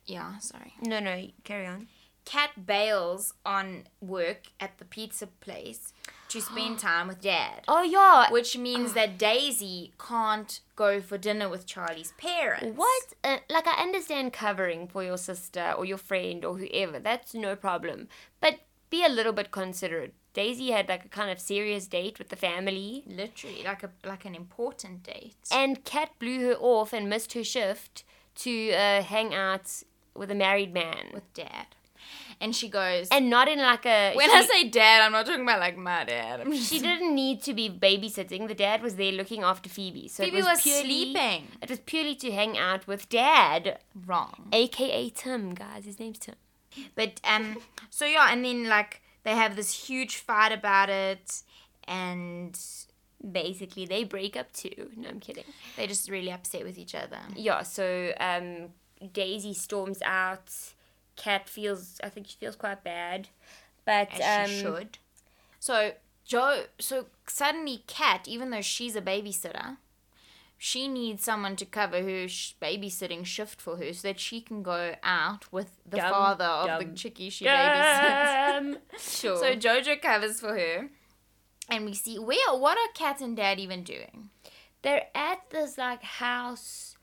[0.07, 0.75] yeah, sorry.
[0.83, 1.89] No, no, carry on.
[2.25, 5.93] Kat bails on work at the pizza place
[6.29, 7.63] to spend time with dad.
[7.69, 8.31] Oh yeah.
[8.31, 12.77] Which means that Daisy can't go for dinner with Charlie's parents.
[12.77, 13.05] What?
[13.23, 16.99] Uh, like I understand covering for your sister or your friend or whoever.
[16.99, 18.09] That's no problem.
[18.41, 18.61] But
[18.91, 20.15] be a little bit considerate.
[20.35, 23.05] Daisy had like a kind of serious date with the family.
[23.07, 25.37] Literally, like a like an important date.
[25.53, 28.03] And Kat blew her off and missed her shift
[28.37, 29.71] to uh, hang out
[30.15, 31.11] with a married man.
[31.13, 31.67] with dad.
[32.41, 34.15] And she goes and not in like a.
[34.15, 36.41] When she, I say dad, I'm not talking about like my dad.
[36.41, 38.49] I'm she didn't need to be babysitting.
[38.49, 40.09] The dad was there looking after Phoebe.
[40.09, 41.49] So Phoebe it was, was purely, sleeping.
[41.63, 44.49] It was purely to hang out with dad, wrong.
[44.53, 45.85] aka Tim, guys.
[45.85, 46.37] His name's Tim.
[46.95, 47.59] But um
[47.91, 51.43] so yeah, and then like they have this huge fight about it
[51.87, 52.59] and
[53.33, 54.91] Basically, they break up too.
[54.97, 55.45] No, I'm kidding.
[55.77, 57.19] they're just really upset with each other.
[57.35, 58.69] Yeah, so um,
[59.13, 60.53] Daisy storms out.
[61.17, 63.29] Kat feels, I think she feels quite bad.
[63.85, 64.99] But as um, she should.
[65.61, 65.93] So
[66.25, 69.77] Joe, so suddenly Kat, even though she's a babysitter,
[70.57, 74.63] she needs someone to cover her sh- babysitting shift for her, so that she can
[74.63, 78.57] go out with the Dum, father of the dum, chickie she babysits.
[78.57, 79.37] Um, sure.
[79.37, 80.89] so Jojo covers for her,
[81.69, 84.31] and we see where what are Kat and Dad even doing?
[84.85, 86.94] they're at this like house.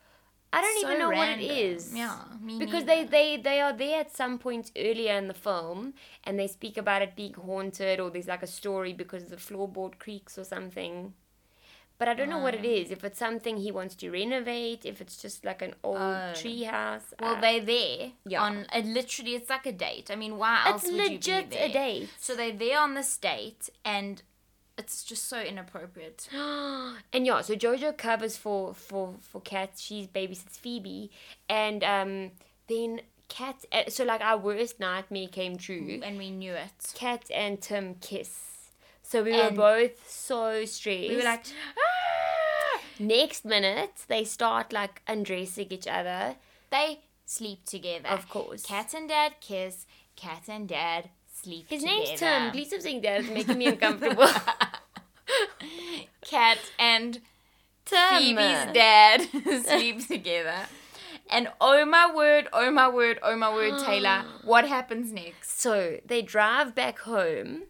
[0.54, 1.48] I don't So even know random.
[1.48, 1.96] what it is.
[1.96, 2.18] Yeah,
[2.60, 2.86] because neither.
[2.86, 5.94] they, they they are there at some point earlier in the film,
[6.26, 9.98] and they speak about it being haunted, or there's like a story because the floorboard
[10.00, 11.14] creaks or something.
[12.00, 12.90] but I don't know what it is.
[12.90, 16.34] If it's something he wants to renovate, if it's just like an old Oh.
[16.34, 17.14] tree house.
[17.20, 18.42] Well, uh, they're there Yeah.
[18.42, 18.86] on it.
[18.86, 20.10] Literally, it's like a date.
[20.10, 21.70] I mean, why else it's would you legit be there?
[21.70, 22.10] a date.
[22.20, 24.24] So they're there on this date, and
[24.82, 26.28] it's just so inappropriate.
[27.14, 29.72] and yeah, so Jojo covers for for for Kat.
[29.78, 31.12] She babysits Phoebe,
[31.48, 32.32] and um
[32.68, 33.58] then Kat.
[33.72, 36.02] Uh, so like our worst nightmare came true.
[36.04, 36.78] And we knew it.
[36.96, 38.32] Kat and Tim kiss.
[39.04, 41.10] So we were both so stressed.
[41.10, 41.46] We were like,
[43.00, 46.36] next minute they start like undressing each other.
[46.70, 48.10] they sleep together.
[48.10, 48.64] Of course.
[48.64, 49.86] Kat and dad kiss.
[50.16, 51.10] Kat and dad
[51.44, 52.00] sleep His together.
[52.00, 52.52] name's Tim.
[52.52, 53.22] Please stop saying that.
[53.22, 54.28] It's making me uncomfortable.
[56.26, 57.20] Kat and
[57.86, 58.18] Tim.
[58.20, 59.22] Phoebe's dad
[59.66, 60.68] sleep together.
[61.30, 65.62] And oh my word, oh my word, oh my word, Taylor, what happens next?
[65.62, 67.64] So they drive back home,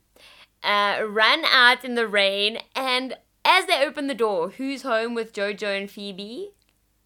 [0.63, 3.15] uh, run out in the rain, and
[3.45, 6.51] as they open the door, who's home with Jojo and Phoebe?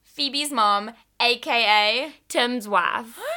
[0.03, 3.19] Phoebe's mom, aka Tim's wife.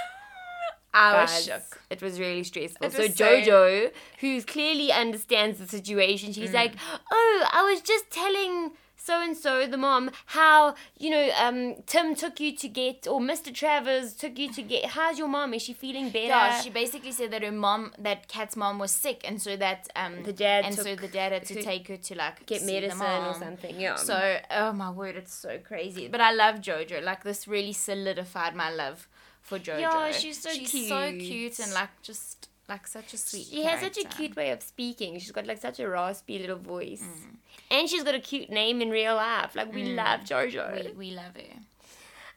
[0.98, 1.80] I was shook.
[1.90, 2.90] It was really stressful.
[2.90, 3.90] So was so- Jojo,
[4.20, 6.34] who clearly understands the situation, Mm.
[6.34, 6.72] she's like,
[7.10, 12.14] "Oh, I was just telling so and so, the mom, how you know um Tim
[12.14, 13.50] took you to get, or Mr.
[13.54, 14.84] Travers took you to get.
[14.96, 15.54] How's your mom?
[15.54, 16.26] Is she feeling better?
[16.26, 19.88] Yeah, she basically said that her mom, that Kat's mom was sick, and so that
[19.96, 22.60] um The dad and so took the dad had to take her to like get
[22.64, 23.80] medicine or something.
[23.80, 23.94] Yeah.
[23.96, 26.08] So, oh my word, it's so crazy.
[26.08, 27.02] But I love Jojo.
[27.02, 29.08] Like this really solidified my love
[29.48, 29.80] for Jojo.
[29.80, 31.22] Yeah, she's so she's so cute.
[31.22, 33.46] cute and like just like such a sweet.
[33.46, 35.18] She has such a cute way of speaking.
[35.18, 37.02] She's got like such a raspy little voice.
[37.02, 37.36] Mm.
[37.70, 39.56] And she's got a cute name in real life.
[39.56, 40.84] Like we love Jojo.
[40.84, 41.60] We, we love her.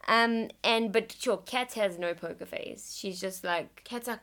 [0.08, 2.96] Um and but sure, Kat has no poker face.
[2.98, 4.20] She's just like Kat's like,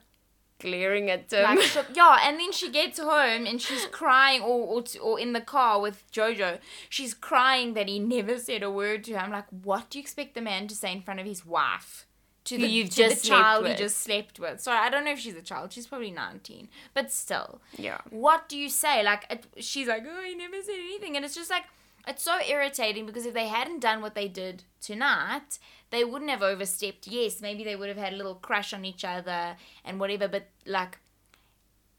[0.59, 1.45] glaring at Tim.
[1.45, 5.35] like yeah, and then she gets home and she's crying, or or, t- or in
[5.35, 6.59] the car with Jojo,
[6.89, 9.21] she's crying that he never said a word to her.
[9.21, 12.08] I'm like, what do you expect the man to say in front of his wife?
[12.49, 13.79] To the, you've to just the slept child with.
[13.79, 14.61] just slept with.
[14.61, 15.73] Sorry, I don't know if she's a child.
[15.73, 16.69] She's probably 19.
[16.95, 17.61] But still.
[17.77, 17.99] yeah.
[18.11, 19.03] what do you say?
[19.03, 21.17] Like, it, she's like, oh, he never said anything.
[21.17, 21.65] And it's just like,
[22.07, 25.59] it's so irritating because if they hadn't done what they did tonight,
[25.91, 27.07] they wouldn't have overstepped.
[27.07, 30.45] Yes, maybe they would have had a little crush on each other and whatever, but
[30.67, 30.99] like,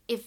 [0.07, 0.23] if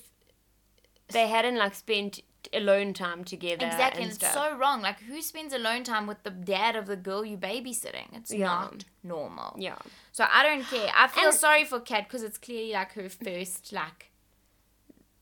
[1.08, 2.20] They hadn't like spent
[2.52, 3.66] alone time together.
[3.66, 4.82] exactly, and and it's so wrong.
[4.82, 8.08] Like, who spends alone time with the dad of the girl you babysitting?
[8.14, 8.46] It's Yeah.
[8.46, 9.54] not normal.
[9.58, 9.76] Yeah.
[10.12, 10.90] So I don't care.
[10.94, 14.10] I feel And- sorry for Kat because it's clearly like her first like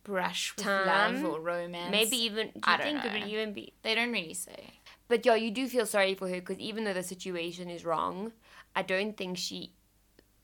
[0.02, 1.22] brush with Time.
[1.22, 1.90] love or romance.
[1.90, 3.20] Maybe even do you I don't think it know.
[3.20, 4.74] would even be they don't really say.
[5.08, 8.32] But yeah, you do feel sorry for her because even though the situation is wrong,
[8.74, 9.72] I don't think she,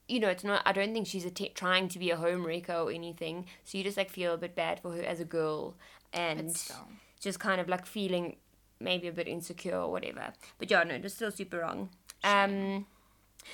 [0.07, 0.61] you know, it's not.
[0.65, 3.45] I don't think she's att- trying to be a homewrecker or anything.
[3.63, 5.75] So you just like feel a bit bad for her as a girl,
[6.17, 6.63] and
[7.19, 8.37] just kind of like feeling
[8.79, 10.33] maybe a bit insecure or whatever.
[10.57, 11.89] But yeah, no, it's still super wrong.
[12.23, 12.85] Um,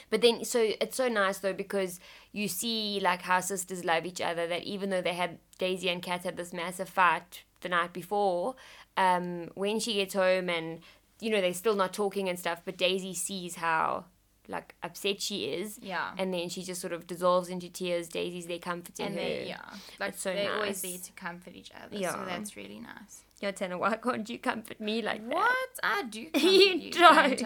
[0.09, 1.99] but then so it's so nice though because
[2.31, 4.47] you see like how sisters love each other.
[4.47, 8.55] That even though they had Daisy and Kat had this massive fight the night before,
[8.97, 10.79] um, when she gets home and
[11.19, 14.05] you know they're still not talking and stuff, but Daisy sees how
[14.47, 15.79] like upset she is.
[15.81, 16.11] Yeah.
[16.17, 18.07] And then she just sort of dissolves into tears.
[18.09, 19.21] Daisy's there comforting and her.
[19.21, 19.61] they yeah
[19.99, 20.91] like so they're always nice.
[20.91, 22.13] there to comfort each other Yeah.
[22.13, 25.33] so that's really nice Yeah, Tana, why can't you comfort me like that?
[25.35, 27.43] what i do comfort You you, don't.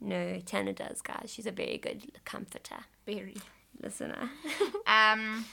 [0.00, 1.30] No, Tana does, guys.
[1.32, 3.36] She's a very good comforter, very
[3.80, 4.30] listener.
[4.86, 5.44] um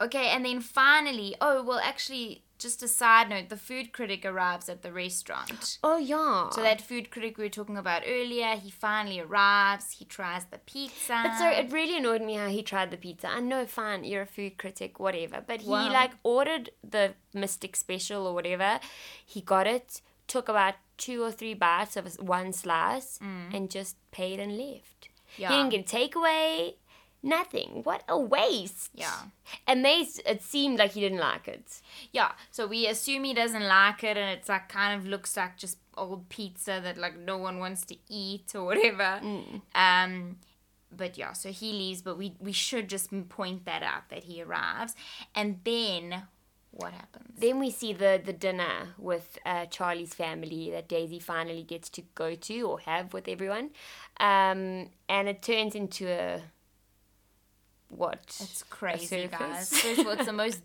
[0.00, 4.68] okay and then finally oh well actually just a side note the food critic arrives
[4.68, 6.50] at the restaurant oh yeah.
[6.50, 10.58] so that food critic we were talking about earlier he finally arrives he tries the
[10.58, 13.28] pizza But so it really annoyed me how he tried the pizza.
[13.28, 15.42] I know, fine, you're a food critic, whatever.
[15.46, 15.92] But he Wow.
[15.92, 18.80] like ordered the Mystic Special or whatever.
[19.24, 23.54] He got it, took about two or three bites of one slice, mm.
[23.54, 25.08] and just paid and left.
[25.36, 25.48] Yeah.
[25.50, 26.74] He didn't get a takeaway,
[27.22, 27.80] nothing.
[27.84, 28.90] What a waste.
[28.94, 29.22] yeah
[29.66, 31.80] And they, it seemed like he didn't like it.
[32.12, 35.56] Yeah, so we assume he doesn't like it, and it's like kind of looks like
[35.56, 39.20] just old pizza that like no one wants to eat or whatever.
[39.74, 40.36] Um,
[40.96, 44.42] but yeah, so he leaves, but we we should just point that out that he
[44.42, 44.94] arrives,
[45.34, 46.22] and then
[46.70, 47.32] what happens?
[47.36, 52.02] Then we see the, the dinner with uh, Charlie's family that Daisy finally gets to
[52.14, 53.70] go to or have with everyone.
[54.20, 56.42] Um, and it turns into a.
[57.88, 58.18] What?
[58.40, 59.68] It's crazy, guys.
[59.80, 60.62] First of all, it's the most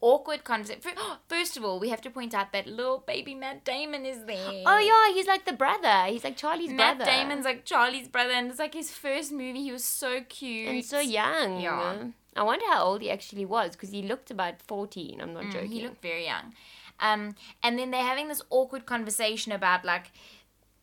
[0.00, 0.86] awkward concept.
[1.28, 4.62] First of all, we have to point out that little baby Matt Damon is there.
[4.66, 6.04] Oh, yeah, he's like the brother.
[6.12, 7.10] He's like Charlie's Matt brother.
[7.10, 9.62] Damon's like Charlie's brother, and it's like his first movie.
[9.62, 11.60] He was so cute And so young.
[11.60, 11.96] Yeah.
[12.34, 15.20] I wonder how old he actually was because he looked about 14.
[15.20, 15.68] I'm not joking.
[15.68, 16.54] Mm, He looked very young.
[16.98, 20.12] Um, and then they're having this awkward conversation about like.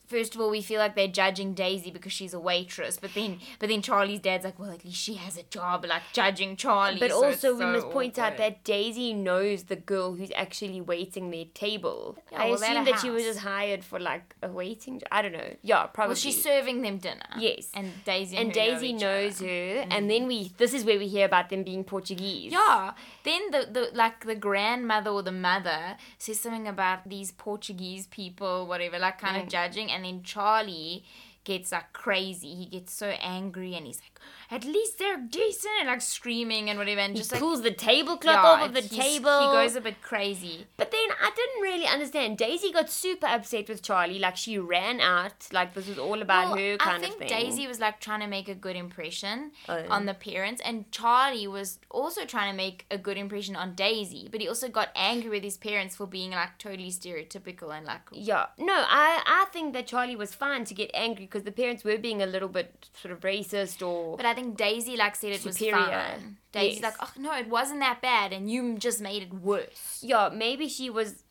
[0.10, 3.38] First of all, we feel like they're judging Daisy because she's a waitress, but then,
[3.60, 7.00] but then Charlie's dad's like, "Well, at least she has a job." Like judging Charlie.
[7.00, 10.82] But so also, we so must point out that Daisy knows the girl who's actually
[10.82, 12.18] waiting their table.
[12.32, 15.00] Yeah, I well, assume that she was just hired for like a waiting.
[15.12, 15.54] I don't know.
[15.62, 16.10] Yeah, probably.
[16.10, 17.30] well, she's serving them dinner.
[17.38, 17.70] Yes.
[17.76, 20.10] and Daisy and, and know Daisy each knows her, and mm.
[20.10, 20.52] then we.
[20.58, 22.52] This is where we hear about them being Portuguese.
[22.52, 22.94] Yeah.
[23.24, 28.66] Then the, the like the grandmother or the mother says something about these Portuguese people,
[28.66, 29.50] whatever, like kind of mm.
[29.50, 31.04] judging, and then Charlie
[31.44, 32.54] gets like crazy.
[32.56, 34.19] He gets so angry and he's like,
[34.52, 37.72] At least they're decent and like screaming and whatever and He just like pulls the
[37.72, 39.40] tablecloth yeah, off of the table.
[39.42, 40.66] He goes a bit crazy.
[40.78, 42.38] But then I didn't really understand.
[42.38, 44.18] Daisy got super upset with Charlie.
[44.20, 45.48] Like she ran out.
[45.52, 47.28] Like this was all about Well, her kind I think of thing.
[47.30, 49.86] Daisy was like trying to make a good impression Oh.
[49.90, 54.28] on the parents, and Charlie was also trying to make a good impression on Daisy,
[54.32, 58.02] but he also got angry with his parents for being like totally stereotypical and like
[58.12, 61.84] Yeah, no, I I think that Charlie was fine to get angry because the parents
[61.84, 64.09] were being a little bit sort of racist or.
[64.18, 65.78] But I think Daisy like said it Superior.
[65.78, 66.38] was fine.
[66.52, 66.84] Daisy's Yes.
[66.84, 70.00] like, oh no, it wasn't that bad, and you just made it worse.
[70.02, 71.24] yeah, maybe she was.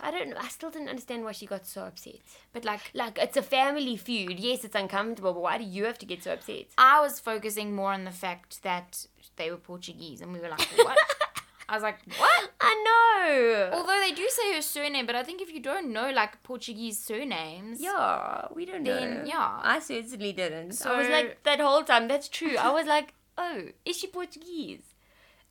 [0.00, 0.36] I don't know.
[0.40, 2.14] I still didn't understand why she got so upset.
[2.54, 4.40] But like, Like it's a family feud.
[4.40, 6.64] Yes, it's uncomfortable, but why do you have to get so upset?
[6.78, 9.06] I was focusing more on the fact that
[9.36, 10.96] they were Portuguese, and we were like, what?
[11.68, 12.50] I was like, what?
[12.60, 13.70] I know.
[13.76, 16.98] Although they do say her surname, but I think if you don't know like Portuguese
[16.98, 19.24] surnames, Yeah, we don't Then, know.
[19.24, 19.60] yeah.
[19.62, 20.72] I certainly didn't.
[20.72, 22.06] So I was like that whole time.
[22.08, 22.56] That's true.
[22.56, 24.82] I was like, oh, is she Portuguese?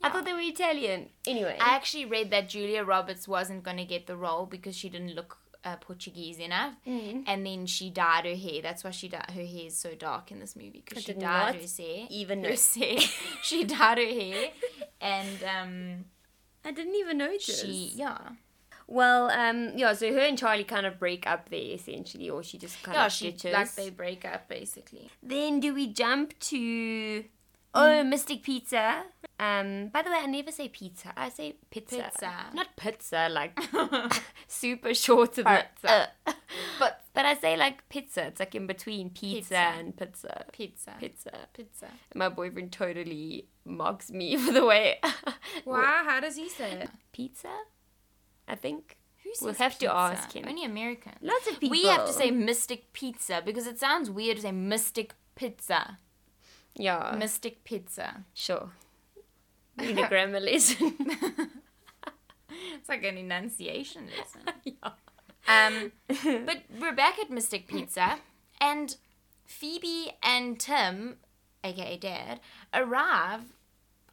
[0.04, 1.10] I thought they were Italian.
[1.26, 4.88] Anyway, I actually read that Julia Roberts wasn't going to get the role because she
[4.90, 7.24] didn't look uh, Portuguese enough, Mm.
[7.28, 8.62] and then she dyed her hair.
[8.62, 11.56] That's why she dyed her hair is so dark in this movie because she dyed
[11.56, 12.08] her hair.
[12.10, 13.00] even her hair.
[13.44, 14.50] she dyed her hair,
[15.02, 16.06] and um,
[16.64, 17.62] I didn't even notice.
[17.62, 18.18] she yeah
[18.88, 19.94] Well, um, yeah.
[19.94, 23.08] So her and Charlie kind of break up there essentially, or she just kind yeah
[23.08, 23.54] of she ditches.
[23.54, 25.10] like they break up basically.
[25.24, 27.26] Then do we jump to
[27.74, 29.04] oh Mystic Pizza?
[29.38, 31.12] Um, by the way, I never say pizza.
[31.18, 32.04] I say pizza.
[32.04, 32.32] Pizza.
[32.54, 33.60] Not pizza, like
[34.48, 36.10] super short the Pizza.
[36.28, 36.34] uh.
[36.80, 38.28] But But I say like pizza.
[38.28, 39.58] It's like in between pizza, Pizza.
[39.58, 40.46] and pizza.
[40.54, 41.32] pizza, Pizza.
[41.54, 41.88] pizza.
[42.14, 45.00] My boyfriend totally mocks me for the way.
[45.66, 46.90] Wow, how does he say it?
[47.12, 47.50] Pizza?
[48.48, 48.98] I think.
[49.24, 50.46] Who says We'll have to ask him.
[50.48, 51.14] Only American.
[51.22, 51.72] Lots of people.
[51.72, 55.98] We have to say Mystic Pizza because it sounds weird to say Mystic Pizza.
[56.76, 57.16] Yeah.
[57.18, 58.24] Mystic Pizza.
[58.34, 58.70] sure.
[59.78, 60.96] Need a grammar lesson.
[62.86, 64.42] It's like an enunciation lesson.
[64.64, 64.92] yeah.
[65.48, 65.92] Um,
[66.46, 68.20] but we're back at Mystic Pizza,
[68.62, 68.96] and
[69.46, 71.16] Phoebe and Tim,
[71.64, 72.40] aka Dad,
[72.74, 73.42] arrive.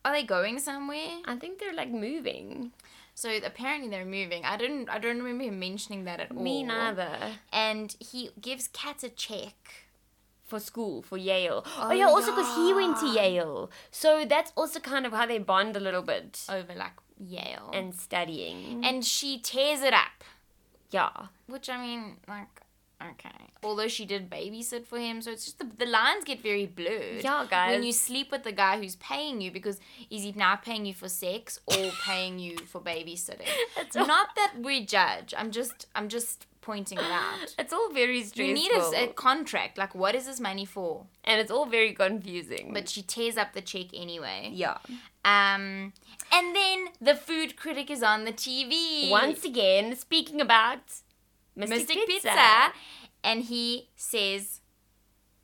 [0.04, 1.20] Are they going somewhere?
[1.26, 2.72] I think they're like moving.
[3.14, 4.44] So apparently they're moving.
[4.44, 4.88] I didn't.
[4.88, 6.42] I don't remember him mentioning that at all.
[6.42, 7.18] Me neither.
[7.52, 9.81] And he gives Kat a check.
[10.52, 11.62] For school, for Yale.
[11.64, 13.06] Oh, Oh, yeah, also because he went to.
[13.06, 13.70] Yale.
[13.90, 16.44] So that's also kind of how they bond a little bit.
[16.50, 17.70] over like Yale.
[17.72, 18.84] And studying.
[18.84, 20.24] and she tears it up.
[20.90, 21.28] yeah.
[21.46, 22.60] Which I mean, like,
[23.10, 23.30] okay.
[23.64, 27.22] Although she did babysit for him, so it's just the, the lines get very blurred.
[27.22, 27.70] Yeah, guys.
[27.74, 29.78] When you sleep with the guy who's paying you, because
[30.10, 33.46] is he now paying you for sex or paying you for babysitting?
[33.78, 35.32] It's all- Not that we judge.
[35.36, 37.54] I'm just, I'm just pointing it out.
[37.58, 38.46] It's all very stressful.
[38.46, 39.78] You need a, a contract.
[39.78, 41.06] Like, what is this money for?
[41.24, 42.72] and it's all very confusing.
[42.74, 44.50] But she tears up the check anyway.
[44.52, 44.78] yeah.
[45.24, 45.92] Um,
[46.32, 49.08] and then the food critic is on the TV.
[49.08, 50.80] Once again, speaking about
[51.54, 52.28] Mystic, Mystic Pizza.
[52.28, 52.72] pizza.
[53.24, 54.60] And he says,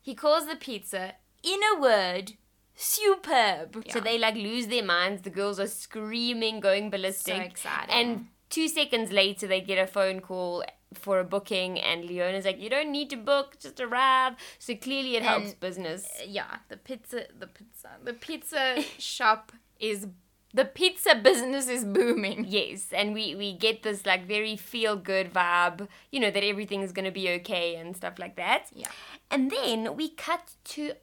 [0.01, 2.33] he calls the pizza, in a word,
[2.75, 3.83] superb.
[3.89, 5.21] So they like lose their minds.
[5.21, 7.35] The girls are screaming, going ballistic.
[7.35, 7.89] So exciting.
[7.95, 12.59] And two seconds later, they get a phone call for a booking, and Leona's like,
[12.59, 16.07] "You don't need to book, just arrive." So clearly, it helps And- business.
[16.25, 20.07] yeah, the pizza, the pizza, the pizza shop is,
[20.53, 22.45] the pizza business is booming.
[22.47, 26.81] Yes, and we we get this like very feel good vibe, you know, that everything
[26.81, 28.67] is gonna be okay and stuff like that.
[28.73, 28.87] Yeah.
[29.31, 30.93] And then we cut to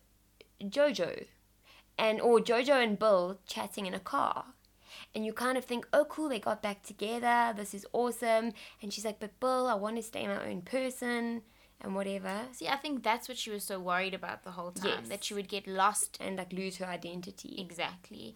[0.63, 1.27] Jojo,
[1.99, 4.47] and or Jojo and Bill chatting in a car.
[5.15, 7.55] And you kind of think, oh, cool, they got back together.
[7.57, 8.53] This is awesome.
[8.83, 11.43] And she's like, but Bill, I want to stay my own person
[11.81, 12.43] and whatever.
[12.53, 15.09] See, I think that's what she was so worried about the whole time, Yes.
[15.09, 16.19] that she would get lost.
[16.21, 17.57] And like lose her identity.
[17.59, 18.35] Exactly.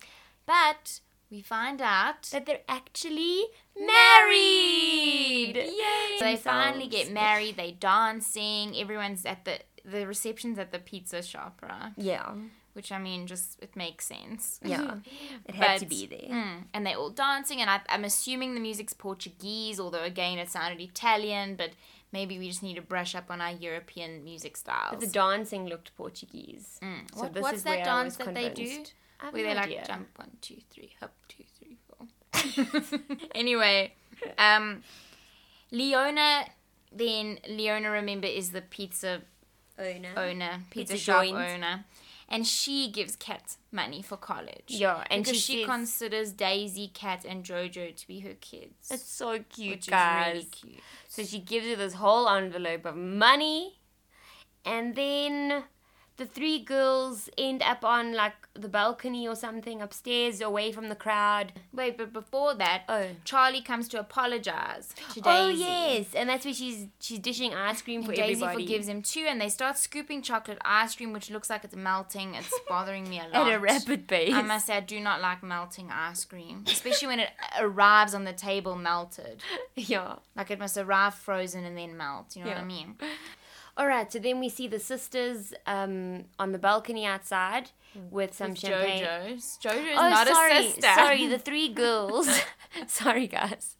[0.51, 3.45] But we find out That they're actually
[3.79, 5.57] married.
[5.57, 6.19] Yay!
[6.19, 7.57] So they finally get married.
[7.57, 8.77] They dancing.
[8.77, 11.93] Everyone's at the the reception's at the pizza shop, right?
[11.97, 12.35] Yeah.
[12.75, 14.61] which I mean, just it makes sense.
[14.65, 14.97] Yeah,
[15.49, 16.31] it had to be there.
[16.31, 20.51] Mm, and they're all dancing, and I, I'm assuming the music's Portuguese, although again it
[20.51, 21.71] sounded Italian, but
[22.13, 24.91] maybe we just need to brush up on our European music styles.
[24.91, 26.79] But the dancing looked Portuguese.
[26.83, 27.15] Mm.
[27.15, 28.85] So What- this what's is that where I dance was that they do?
[29.21, 29.23] Convinced.
[29.23, 33.19] I have Where no they like jump one, two, three, hop, two, three, four.
[33.35, 33.93] anyway,
[34.39, 34.83] um,
[35.71, 36.45] Leona,
[36.93, 39.23] then Leona, remember, is the pizza
[39.79, 40.11] owner.
[40.17, 41.37] owner, pizza, Pizza shop joint.
[41.37, 41.85] owner.
[42.33, 44.67] And she gives Kat money for college.
[44.69, 48.89] Yeah, and because she she, considers Daisy, Kat, and Jojo to be her kids.
[48.89, 50.29] It's so cute, which guys.
[50.29, 50.83] is really cute.
[51.09, 53.81] So she gives her this whole envelope of money,
[54.65, 55.65] and then
[56.21, 60.95] the three girls end up on like the balcony or something upstairs, away from the
[60.95, 61.55] crowd.
[61.73, 63.07] Wait, but before that, Oh.
[63.25, 65.65] Charlie comes to apologize to oh, Daisy.
[65.65, 69.01] Oh yes, and that's where she's she's dishing ice cream for Daisy everybody forgives him
[69.01, 72.35] too, and they start scooping chocolate ice cream, which looks like it's melting.
[72.35, 73.49] It's bothering me a lot.
[73.49, 74.35] at a rapid pace.
[74.35, 78.25] I must say, I do not like melting ice cream, especially when it arrives on
[78.25, 79.43] the table melted.
[79.75, 80.17] yeah.
[80.37, 82.37] Like it must arrive frozen and then melt.
[82.37, 82.97] You know what I mean?
[83.81, 87.71] All right, so then we see the sisters um, on the balcony outside
[88.11, 89.05] with some With champagne.
[89.05, 89.59] JoJo's.
[89.65, 90.83] JoJo's Oh, not sorry, a sister.
[90.83, 92.29] sorry, the three girls.
[92.87, 93.77] sorry, guys.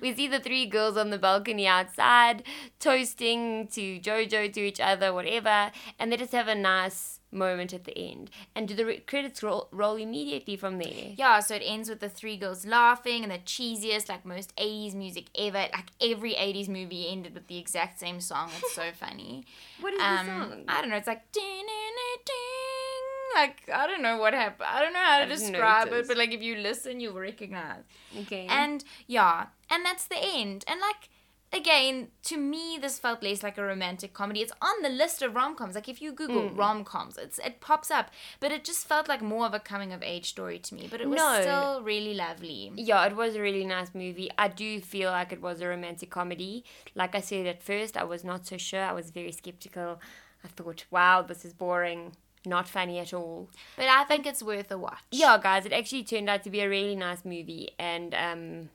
[0.00, 2.44] We see the three girls on the balcony outside,
[2.80, 7.84] toasting to JoJo, to each other, whatever, and they just have a nice moment at
[7.84, 8.30] the end.
[8.54, 11.12] And do the re- credits roll, roll immediately from there?
[11.16, 14.94] Yeah, so it ends with the three girls laughing and the cheesiest, like most 80s
[14.94, 15.66] music ever.
[15.72, 18.50] Like every 80s movie ended with the exact same song.
[18.58, 19.44] It's so funny.
[19.80, 20.64] What is um, the song?
[20.68, 20.96] I don't know.
[20.96, 23.34] It's like ding, ding, ding.
[23.34, 24.68] Like I don't know what happened.
[24.70, 27.82] I don't know how to describe it, but like if you listen, you'll recognize.
[28.20, 28.46] Okay.
[28.48, 30.64] And yeah, and that's the end.
[30.68, 31.08] And like
[31.52, 34.40] again, to me, this felt less like a romantic comedy.
[34.40, 35.74] It's on the list of rom coms.
[35.74, 36.56] Like if you Google Mm.
[36.58, 38.10] rom coms, it's it pops up.
[38.40, 40.88] But it just felt like more of a coming of age story to me.
[40.90, 41.40] But it was No.
[41.40, 42.72] still really lovely.
[42.76, 44.30] yeah, it was a really nice movie.
[44.38, 46.64] I do feel like it was a romantic comedy.
[46.94, 48.82] Like I said at first, I was not so sure.
[48.82, 50.00] I was very skeptical.
[50.44, 53.48] I thought, wow, this is boring, not funny at all.
[53.76, 54.98] But I think it's worth a watch.
[55.12, 58.70] Yeah, guys, it actually turned out to be a really nice movie, and um,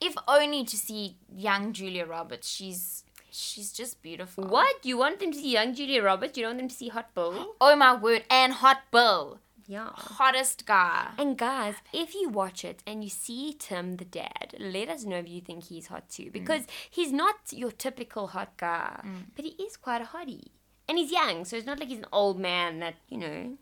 [0.00, 2.48] If only to see young Julia Roberts.
[2.48, 4.44] She's she's just beautiful.
[4.44, 6.36] what you want them to see young Julia Roberts?
[6.36, 7.54] You don't want them to see Hot Bill?
[7.60, 8.24] Oh my word!
[8.30, 9.90] And Hot Bill, Yeah.
[9.94, 11.10] hottest guy.
[11.18, 15.16] And guys, if you watch it and you see Tim the dad, let us know
[15.16, 16.32] if you think he's hot too, mm.
[16.32, 19.24] because he's not your typical hot guy, mm.
[19.34, 20.48] but he is quite a hottie,
[20.88, 23.56] and he's young, so it's not like he's an old man that you know.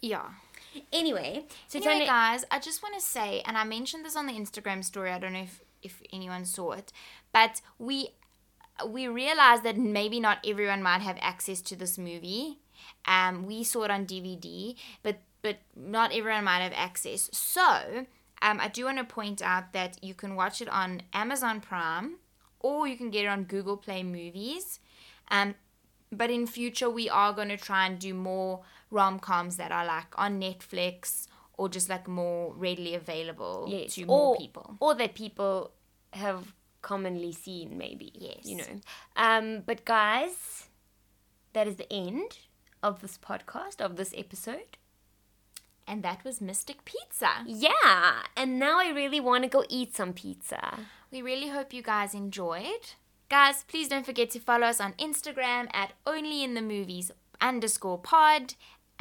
[0.00, 0.28] Yeah.
[0.92, 4.26] Anyway, so Anyway, Tony, guys, I just want to say, and I mentioned this on
[4.26, 5.10] the Instagram story.
[5.10, 6.92] I don't know if, if anyone saw it,
[7.32, 8.10] but we
[8.86, 12.58] we realized that maybe not everyone might have access to this movie.
[13.06, 17.28] Um, we saw it on DVD, but but not everyone might have access.
[17.32, 18.06] So,
[18.40, 22.16] um, I do want to point out that you can watch it on Amazon Prime,
[22.60, 24.80] or you can get it on Google Play Movies.
[25.30, 25.54] Um,
[26.12, 28.60] but in future we are going to try and do more
[28.92, 34.06] rom-coms that are like on netflix or just like more readily available yes, to or,
[34.06, 35.72] more people or that people
[36.12, 38.10] have commonly seen, maybe.
[38.14, 38.40] Yes.
[38.44, 38.74] you know.
[39.16, 40.66] Um, but guys,
[41.52, 42.38] that is the end
[42.82, 44.76] of this podcast of this episode.
[45.86, 50.12] and that was mystic pizza Yeah, and now I really want to go eat some
[50.12, 50.78] pizza.
[51.10, 52.84] we really hope you guys enjoyed
[53.28, 57.98] guys please don't forget to follow us on instagram at only in the movies underscore
[57.98, 58.54] pod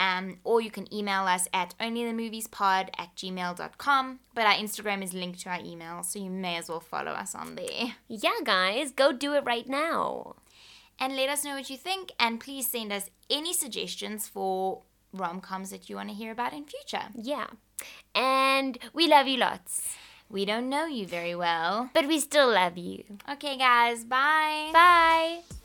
[0.05, 5.39] um, or you can email us at onlythemoviespod at gmail.com but our instagram is linked
[5.41, 9.07] to our email so you may as well follow us on there Yeah, guys, go
[9.25, 10.35] do it right now.
[11.03, 14.81] and let us know what you think and please send us any suggestions for
[15.21, 17.47] rom-coms that you want to hear about in future Yeah.
[18.15, 19.73] And we love you lots.
[20.29, 23.03] we don't know you very well But we still love you.
[23.35, 25.60] okay guys bye Bye.